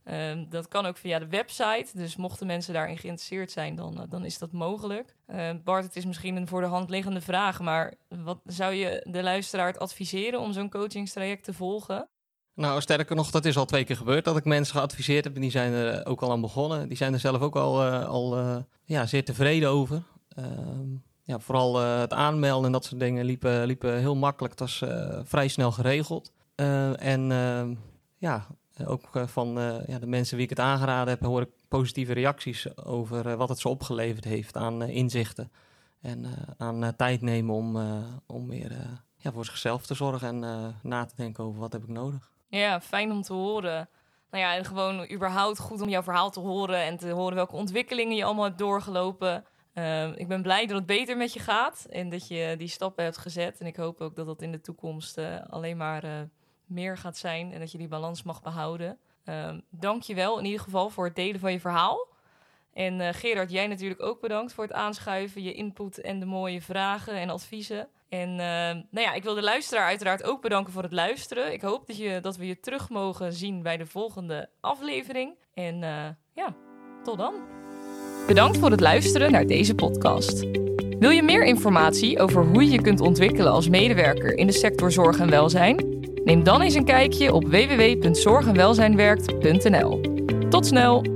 Ehm, 0.05 0.45
dat 0.49 0.69
kan 0.69 0.87
ook 0.87 0.97
via 0.97 1.19
de 1.19 1.29
website. 1.29 1.87
Dus 1.93 2.17
mochten 2.17 2.47
mensen 2.47 2.75
daarin 2.75 2.99
geïnteresseerd 2.99 3.51
zijn, 3.51 3.77
dan, 3.77 4.07
dan 4.09 4.25
is 4.25 4.39
dat 4.39 4.53
mogelijk. 4.53 5.15
Ehm, 5.27 5.59
Bart, 5.65 5.85
het 5.85 5.97
is 5.97 6.05
misschien 6.05 6.37
een 6.37 6.49
voor 6.49 6.61
de 6.61 6.67
hand 6.67 6.91
liggende 6.91 7.21
vraag, 7.21 7.61
maar 7.61 7.95
wat 8.09 8.39
zou 8.45 8.73
je 8.73 9.07
de 9.11 9.23
luisteraar 9.23 9.79
adviseren 9.79 10.41
om 10.41 10.53
zo'n 10.53 10.71
coachingstraject 10.71 11.45
te 11.45 11.53
volgen? 11.53 12.09
Nou, 12.55 12.81
sterker 12.81 13.17
nog, 13.17 13.31
dat 13.31 13.45
is 13.45 13.57
al 13.57 13.65
twee 13.65 13.85
keer 13.85 13.97
gebeurd 13.97 14.25
dat 14.25 14.37
ik 14.37 14.45
mensen 14.45 14.75
geadviseerd 14.75 15.25
heb 15.25 15.35
en 15.35 15.41
die 15.41 15.51
zijn 15.51 15.73
er 15.73 16.07
ook 16.07 16.23
al 16.23 16.31
aan 16.31 16.41
begonnen. 16.41 16.89
Die 16.89 16.97
zijn 16.97 17.13
er 17.13 17.21
zelf 17.21 17.41
ook 17.41 17.57
al, 17.57 17.85
al 17.85 18.65
ja, 18.85 19.07
zeer 19.07 19.25
tevreden 19.25 19.69
over. 19.69 20.03
Ehm, 20.37 20.89
ja, 21.23 21.39
vooral 21.39 21.83
uh, 21.83 21.99
het 21.99 22.13
aanmelden 22.13 22.67
en 22.67 22.73
dat 22.73 22.85
soort 22.85 23.01
dingen 23.01 23.25
liepen, 23.25 23.67
liepen 23.67 23.99
heel 23.99 24.17
makkelijk. 24.17 24.59
Het 24.59 24.63
was 24.63 24.81
uh, 24.81 25.21
vrij 25.25 25.49
snel 25.49 25.73
geregeld. 25.73 26.33
Uh, 26.57 27.03
en 27.03 27.33
ehm, 27.33 27.75
ja, 28.17 28.47
ook 28.87 29.09
van 29.13 29.49
ja, 29.87 29.99
de 29.99 30.07
mensen 30.07 30.37
wie 30.37 30.45
ik 30.45 30.51
het 30.51 30.61
aangeraden 30.61 31.09
heb, 31.09 31.23
hoor 31.23 31.41
ik 31.41 31.49
positieve 31.69 32.13
reacties 32.13 32.77
over 32.77 33.37
wat 33.37 33.49
het 33.49 33.59
zo 33.59 33.69
opgeleverd 33.69 34.25
heeft 34.25 34.57
aan 34.57 34.83
inzichten. 34.83 35.53
En 36.01 36.27
aan 36.59 36.97
tijd 36.97 37.21
nemen 37.21 37.55
om, 37.55 37.77
om 38.27 38.49
weer 38.49 38.73
ja, 39.17 39.33
voor 39.33 39.45
zichzelf 39.45 39.87
te 39.87 39.95
zorgen 39.95 40.45
en 40.45 40.75
na 40.83 41.05
te 41.05 41.15
denken 41.17 41.45
over 41.45 41.61
wat 41.61 41.73
heb 41.73 41.83
ik 41.83 41.89
nodig. 41.89 42.31
Ja, 42.49 42.81
fijn 42.81 43.11
om 43.11 43.23
te 43.23 43.33
horen. 43.33 43.89
Nou 44.31 44.43
ja, 44.43 44.57
en 44.57 44.65
gewoon 44.65 45.11
überhaupt 45.13 45.59
goed 45.59 45.81
om 45.81 45.89
jouw 45.89 46.03
verhaal 46.03 46.31
te 46.31 46.41
horen 46.41 46.83
en 46.83 46.97
te 46.97 47.11
horen 47.11 47.35
welke 47.35 47.57
ontwikkelingen 47.57 48.17
je 48.17 48.25
allemaal 48.25 48.45
hebt 48.45 48.59
doorgelopen. 48.59 49.45
Uh, 49.79 50.19
ik 50.19 50.29
ben 50.29 50.43
blij 50.43 50.67
dat 50.67 50.77
het 50.77 50.87
beter 50.87 51.17
met 51.17 51.33
je 51.33 51.41
gaat 51.41 51.87
en 51.91 52.09
dat 52.09 52.29
je 52.29 52.55
die 52.59 52.69
stappen 52.69 53.05
hebt 53.05 53.19
gezet. 53.19 53.61
En 53.61 53.67
ik 53.67 53.77
hoop 53.77 54.01
ook 54.01 54.17
dat 54.17 54.27
dat 54.27 54.43
in 54.43 54.53
de 54.53 54.61
toekomst 54.61 55.19
uh, 55.19 55.37
alleen 55.49 55.77
maar 55.77 56.05
uh, 56.05 56.11
meer 56.65 56.99
gaat 56.99 57.17
zijn 57.17 57.53
en 57.53 57.61
dat 57.61 57.73
je 57.73 57.79
die 57.79 57.89
balans 57.89 58.23
mag 58.23 58.43
behouden. 58.43 58.99
Uh, 59.25 59.55
Dank 59.71 60.03
je 60.03 60.15
wel 60.15 60.39
in 60.39 60.45
ieder 60.45 60.61
geval 60.61 60.91
voor 60.91 61.05
het 61.05 61.15
delen 61.15 61.41
van 61.41 61.53
je 61.53 61.61
verhaal. 61.61 62.09
En 62.73 63.01
eh, 63.01 63.15
Gerard, 63.15 63.51
jij 63.51 63.67
natuurlijk 63.67 64.03
ook 64.03 64.21
bedankt 64.21 64.53
voor 64.53 64.65
het 64.65 64.73
aanschuiven, 64.73 65.43
je 65.43 65.55
input 65.55 66.01
en 66.01 66.21
de 66.21 66.27
mooie 66.27 66.63
vragen 66.63 67.15
en 67.15 67.31
adviezen. 67.31 67.89
En 68.09 68.35
nou 68.37 68.87
ja, 68.91 69.13
ik 69.13 69.23
wil 69.23 69.35
de 69.35 69.43
luisteraar 69.43 69.87
uiteraard 69.87 70.23
ook 70.23 70.43
bedanken 70.43 70.73
voor 70.73 70.83
het 70.83 70.93
luisteren. 70.93 71.53
Ik 71.53 71.61
hoop 71.61 71.87
dat, 71.87 71.97
je, 71.97 72.21
dat 72.21 72.37
we 72.37 72.47
je 72.47 72.61
terug 72.61 72.89
mogen 72.89 73.33
zien 73.33 73.63
bij 73.63 73.77
de 73.77 73.87
volgende 73.87 74.51
aflevering. 74.61 75.39
En 75.55 75.79
ja, 76.33 76.57
tot 77.03 77.19
dan. 77.19 77.66
Bedankt 78.27 78.59
voor 78.59 78.71
het 78.71 78.81
luisteren 78.81 79.33
naar 79.33 79.47
deze 79.47 79.75
podcast. 79.75 80.45
Wil 80.99 81.11
je 81.11 81.23
meer 81.23 81.45
informatie 81.45 82.19
over 82.19 82.45
hoe 82.45 82.65
je 82.65 82.71
je 82.71 82.83
kunt 82.83 83.01
ontwikkelen 83.01 83.53
als 83.53 83.69
medewerker 83.69 84.39
in 84.39 84.47
de 84.47 84.53
sector 84.53 84.93
zorg 84.93 85.19
en 85.19 85.31
welzijn? 85.31 86.05
Neem 86.25 86.43
dan 86.43 86.61
eens 86.61 86.75
een 86.75 86.85
kijkje 86.85 87.33
op 87.33 87.45
www.zorgenwelzijnwerkt.nl. 87.45 90.01
Tot 90.49 90.67
snel! 90.67 91.16